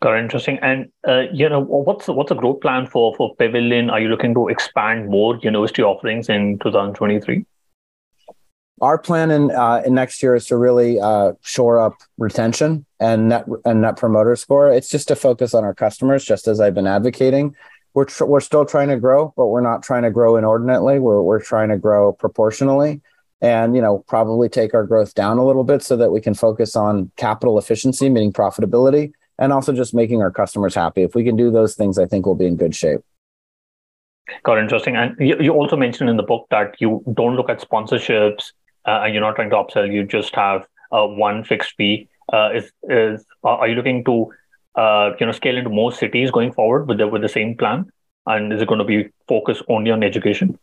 Got 0.00 0.18
interesting. 0.18 0.58
And 0.62 0.90
uh, 1.06 1.24
you 1.32 1.48
know, 1.48 1.60
what's 1.60 2.08
what's 2.08 2.30
the 2.30 2.34
growth 2.34 2.60
plan 2.60 2.86
for 2.86 3.14
for 3.16 3.34
Pavilion? 3.36 3.90
Are 3.90 4.00
you 4.00 4.08
looking 4.08 4.34
to 4.34 4.48
expand 4.48 5.08
more 5.08 5.36
university 5.36 5.82
offerings 5.82 6.28
in 6.28 6.58
2023? 6.58 7.44
Our 8.80 8.98
plan 8.98 9.30
in, 9.30 9.50
uh, 9.50 9.82
in 9.84 9.94
next 9.94 10.22
year 10.22 10.34
is 10.34 10.46
to 10.46 10.56
really 10.56 10.98
uh, 10.98 11.32
shore 11.42 11.78
up 11.78 11.94
retention 12.18 12.86
and 12.98 13.28
net 13.28 13.46
and 13.64 13.82
net 13.82 13.96
promoter 13.96 14.36
score. 14.36 14.72
It's 14.72 14.88
just 14.88 15.08
to 15.08 15.16
focus 15.16 15.54
on 15.54 15.64
our 15.64 15.74
customers, 15.74 16.24
just 16.24 16.48
as 16.48 16.60
I've 16.60 16.74
been 16.74 16.86
advocating. 16.86 17.54
We're 17.92 18.06
tr- 18.06 18.24
we're 18.24 18.40
still 18.40 18.64
trying 18.64 18.88
to 18.88 18.96
grow, 18.98 19.34
but 19.36 19.48
we're 19.48 19.60
not 19.60 19.82
trying 19.82 20.02
to 20.04 20.10
grow 20.10 20.36
inordinately. 20.36 20.98
We're 20.98 21.22
we're 21.22 21.42
trying 21.42 21.68
to 21.70 21.76
grow 21.76 22.12
proportionally, 22.12 23.00
and 23.40 23.74
you 23.74 23.82
know 23.82 24.04
probably 24.08 24.48
take 24.48 24.72
our 24.74 24.84
growth 24.84 25.14
down 25.14 25.38
a 25.38 25.46
little 25.46 25.64
bit 25.64 25.82
so 25.82 25.96
that 25.96 26.10
we 26.10 26.20
can 26.20 26.34
focus 26.34 26.76
on 26.76 27.10
capital 27.16 27.58
efficiency, 27.58 28.08
meaning 28.08 28.32
profitability, 28.32 29.12
and 29.38 29.52
also 29.52 29.72
just 29.72 29.92
making 29.92 30.22
our 30.22 30.30
customers 30.30 30.74
happy. 30.74 31.02
If 31.02 31.14
we 31.14 31.24
can 31.24 31.36
do 31.36 31.50
those 31.50 31.74
things, 31.74 31.98
I 31.98 32.06
think 32.06 32.24
we'll 32.24 32.34
be 32.34 32.46
in 32.46 32.56
good 32.56 32.74
shape. 32.74 33.00
Got 34.44 34.58
interesting. 34.58 34.96
And 34.96 35.16
you, 35.18 35.36
you 35.40 35.52
also 35.52 35.76
mentioned 35.76 36.08
in 36.08 36.16
the 36.16 36.22
book 36.22 36.46
that 36.50 36.80
you 36.80 37.02
don't 37.14 37.34
look 37.34 37.50
at 37.50 37.60
sponsorships 37.60 38.52
uh, 38.90 39.02
and 39.04 39.14
you're 39.14 39.22
not 39.22 39.36
trying 39.36 39.50
to 39.50 39.56
upsell, 39.56 39.92
you 39.92 40.04
just 40.04 40.34
have 40.34 40.66
uh, 40.90 41.06
one 41.06 41.44
fixed 41.44 41.74
fee. 41.76 42.08
Uh, 42.32 42.50
is 42.54 42.72
is 42.88 43.24
are 43.44 43.68
you 43.68 43.74
looking 43.74 44.04
to 44.04 44.32
uh, 44.74 45.10
you 45.18 45.26
know 45.26 45.32
scale 45.32 45.56
into 45.56 45.70
more 45.70 45.92
cities 45.92 46.30
going 46.30 46.52
forward 46.52 46.88
with 46.88 46.98
the 46.98 47.06
with 47.06 47.22
the 47.22 47.28
same 47.28 47.56
plan? 47.56 47.86
And 48.26 48.52
is 48.52 48.60
it 48.62 48.68
going 48.68 48.78
to 48.78 48.84
be 48.84 49.08
focused 49.28 49.62
only 49.68 49.90
on 49.90 50.02
education? 50.02 50.58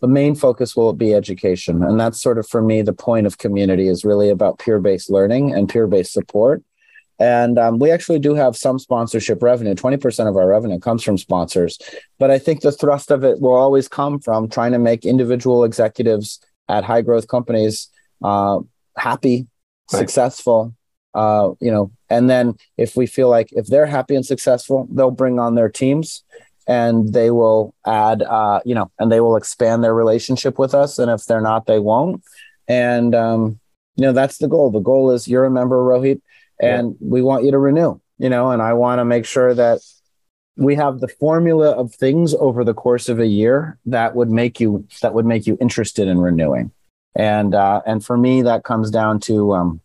The 0.00 0.08
main 0.08 0.34
focus 0.34 0.76
will 0.76 0.92
be 0.92 1.14
education, 1.14 1.82
and 1.82 1.98
that's 1.98 2.20
sort 2.20 2.38
of 2.38 2.48
for 2.48 2.62
me 2.62 2.82
the 2.82 2.92
point 2.92 3.26
of 3.26 3.38
community 3.38 3.88
is 3.88 4.04
really 4.04 4.30
about 4.30 4.58
peer 4.58 4.80
based 4.80 5.10
learning 5.10 5.52
and 5.54 5.68
peer 5.68 5.86
based 5.86 6.12
support. 6.12 6.62
And 7.20 7.58
um, 7.58 7.80
we 7.80 7.90
actually 7.90 8.20
do 8.20 8.34
have 8.34 8.56
some 8.56 8.78
sponsorship 8.78 9.42
revenue. 9.42 9.74
20% 9.74 10.28
of 10.28 10.36
our 10.36 10.46
revenue 10.46 10.78
comes 10.78 11.02
from 11.02 11.18
sponsors. 11.18 11.76
But 12.20 12.30
I 12.30 12.38
think 12.38 12.60
the 12.60 12.70
thrust 12.70 13.10
of 13.10 13.24
it 13.24 13.40
will 13.40 13.56
always 13.56 13.88
come 13.88 14.20
from 14.20 14.48
trying 14.48 14.70
to 14.70 14.78
make 14.78 15.04
individual 15.04 15.64
executives 15.64 16.38
at 16.68 16.84
high 16.84 17.02
growth 17.02 17.28
companies 17.28 17.88
uh, 18.22 18.60
happy, 18.96 19.46
right. 19.92 19.98
successful, 19.98 20.74
uh, 21.14 21.50
you 21.60 21.70
know, 21.70 21.90
and 22.10 22.28
then 22.28 22.54
if 22.76 22.96
we 22.96 23.06
feel 23.06 23.28
like 23.28 23.48
if 23.52 23.66
they're 23.66 23.86
happy 23.86 24.14
and 24.14 24.24
successful, 24.24 24.88
they'll 24.90 25.10
bring 25.10 25.38
on 25.38 25.54
their 25.54 25.68
teams 25.68 26.22
and 26.66 27.12
they 27.12 27.30
will 27.30 27.74
add, 27.86 28.22
uh, 28.22 28.60
you 28.64 28.74
know, 28.74 28.90
and 28.98 29.10
they 29.10 29.20
will 29.20 29.36
expand 29.36 29.82
their 29.82 29.94
relationship 29.94 30.58
with 30.58 30.74
us. 30.74 30.98
And 30.98 31.10
if 31.10 31.24
they're 31.24 31.40
not, 31.40 31.66
they 31.66 31.78
won't. 31.78 32.22
And, 32.68 33.14
um, 33.14 33.58
you 33.96 34.02
know, 34.02 34.12
that's 34.12 34.38
the 34.38 34.48
goal. 34.48 34.70
The 34.70 34.80
goal 34.80 35.10
is 35.10 35.26
you're 35.26 35.46
a 35.46 35.50
member, 35.50 35.76
Rohit, 35.76 36.20
and 36.60 36.96
yeah. 37.00 37.08
we 37.10 37.22
want 37.22 37.44
you 37.44 37.50
to 37.52 37.58
renew, 37.58 38.00
you 38.18 38.28
know, 38.28 38.50
and 38.50 38.60
I 38.60 38.74
want 38.74 38.98
to 38.98 39.04
make 39.04 39.24
sure 39.24 39.54
that 39.54 39.80
we 40.58 40.74
have 40.74 41.00
the 41.00 41.08
formula 41.08 41.70
of 41.70 41.94
things 41.94 42.34
over 42.34 42.64
the 42.64 42.74
course 42.74 43.08
of 43.08 43.18
a 43.18 43.26
year 43.26 43.78
that 43.86 44.14
would 44.14 44.30
make 44.30 44.60
you 44.60 44.86
that 45.00 45.14
would 45.14 45.24
make 45.24 45.46
you 45.46 45.56
interested 45.60 46.08
in 46.08 46.18
renewing 46.18 46.70
and 47.18 47.54
uh, 47.54 47.82
and 47.84 48.04
for 48.04 48.16
me 48.16 48.42
that 48.42 48.64
comes 48.64 48.90
down 48.90 49.20
to 49.20 49.52
um, 49.52 49.80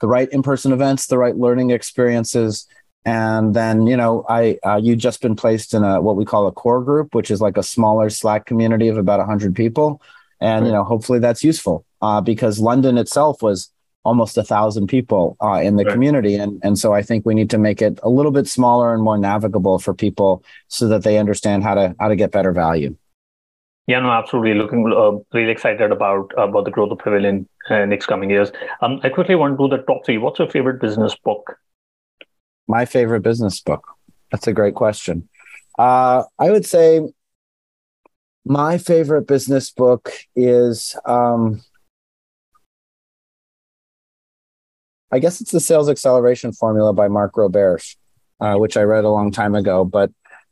the 0.00 0.08
right 0.08 0.28
in-person 0.30 0.72
events, 0.72 1.06
the 1.06 1.18
right 1.18 1.36
learning 1.36 1.70
experiences, 1.70 2.66
and 3.04 3.54
then 3.54 3.86
you 3.86 3.96
know 3.96 4.24
I 4.28 4.58
uh, 4.66 4.80
you 4.82 4.96
just 4.96 5.22
been 5.22 5.36
placed 5.36 5.72
in 5.72 5.84
a 5.84 6.00
what 6.02 6.16
we 6.16 6.24
call 6.24 6.46
a 6.46 6.52
core 6.52 6.82
group, 6.82 7.14
which 7.14 7.30
is 7.30 7.40
like 7.40 7.56
a 7.56 7.62
smaller 7.62 8.10
Slack 8.10 8.44
community 8.44 8.88
of 8.88 8.98
about 8.98 9.24
hundred 9.24 9.54
people, 9.54 10.02
and 10.40 10.62
right. 10.62 10.66
you 10.66 10.72
know 10.72 10.84
hopefully 10.84 11.20
that's 11.20 11.44
useful 11.44 11.86
uh, 12.02 12.20
because 12.20 12.58
London 12.58 12.98
itself 12.98 13.40
was 13.40 13.70
almost 14.04 14.36
a 14.38 14.42
thousand 14.42 14.86
people 14.86 15.36
uh, 15.42 15.60
in 15.62 15.76
the 15.76 15.84
right. 15.84 15.92
community, 15.92 16.36
and 16.36 16.60
and 16.62 16.78
so 16.78 16.92
I 16.92 17.02
think 17.02 17.26
we 17.26 17.34
need 17.34 17.50
to 17.50 17.58
make 17.58 17.82
it 17.82 17.98
a 18.02 18.08
little 18.08 18.32
bit 18.32 18.46
smaller 18.46 18.94
and 18.94 19.02
more 19.02 19.18
navigable 19.18 19.78
for 19.78 19.94
people 19.94 20.44
so 20.68 20.88
that 20.88 21.02
they 21.02 21.18
understand 21.18 21.62
how 21.62 21.74
to 21.74 21.94
how 21.98 22.08
to 22.08 22.16
get 22.16 22.30
better 22.30 22.52
value. 22.52 22.96
Yeah, 23.86 24.00
no, 24.00 24.10
absolutely. 24.10 24.54
Looking 24.54 24.86
uh, 24.86 25.18
really 25.36 25.50
excited 25.50 25.92
about 25.92 26.32
about 26.38 26.64
the 26.64 26.70
growth 26.70 26.92
of 26.92 26.98
Pavilion 26.98 27.48
uh, 27.68 27.84
next 27.84 28.06
coming 28.06 28.30
years. 28.30 28.50
Um, 28.80 29.00
I 29.02 29.08
quickly 29.08 29.34
want 29.34 29.58
to 29.58 29.64
do 29.68 29.76
the 29.76 29.82
top 29.82 30.06
three. 30.06 30.18
What's 30.18 30.38
your 30.38 30.48
favorite 30.48 30.80
business 30.80 31.14
book? 31.14 31.58
My 32.66 32.86
favorite 32.86 33.20
business 33.20 33.60
book. 33.60 33.86
That's 34.30 34.46
a 34.46 34.52
great 34.52 34.74
question. 34.74 35.28
Uh, 35.78 36.24
I 36.38 36.50
would 36.50 36.64
say 36.64 37.00
my 38.44 38.78
favorite 38.78 39.26
business 39.26 39.70
book 39.70 40.12
is, 40.36 40.96
um, 41.04 41.62
I 45.14 45.20
guess 45.20 45.40
it's 45.40 45.52
the 45.52 45.60
Sales 45.60 45.88
Acceleration 45.88 46.52
Formula 46.52 46.92
by 46.92 47.06
Mark 47.06 47.34
Roberge, 47.34 47.94
uh, 48.40 48.56
which 48.56 48.76
I 48.76 48.82
read 48.82 49.04
a 49.04 49.10
long 49.10 49.30
time 49.30 49.54
ago. 49.54 49.84
But 49.84 50.10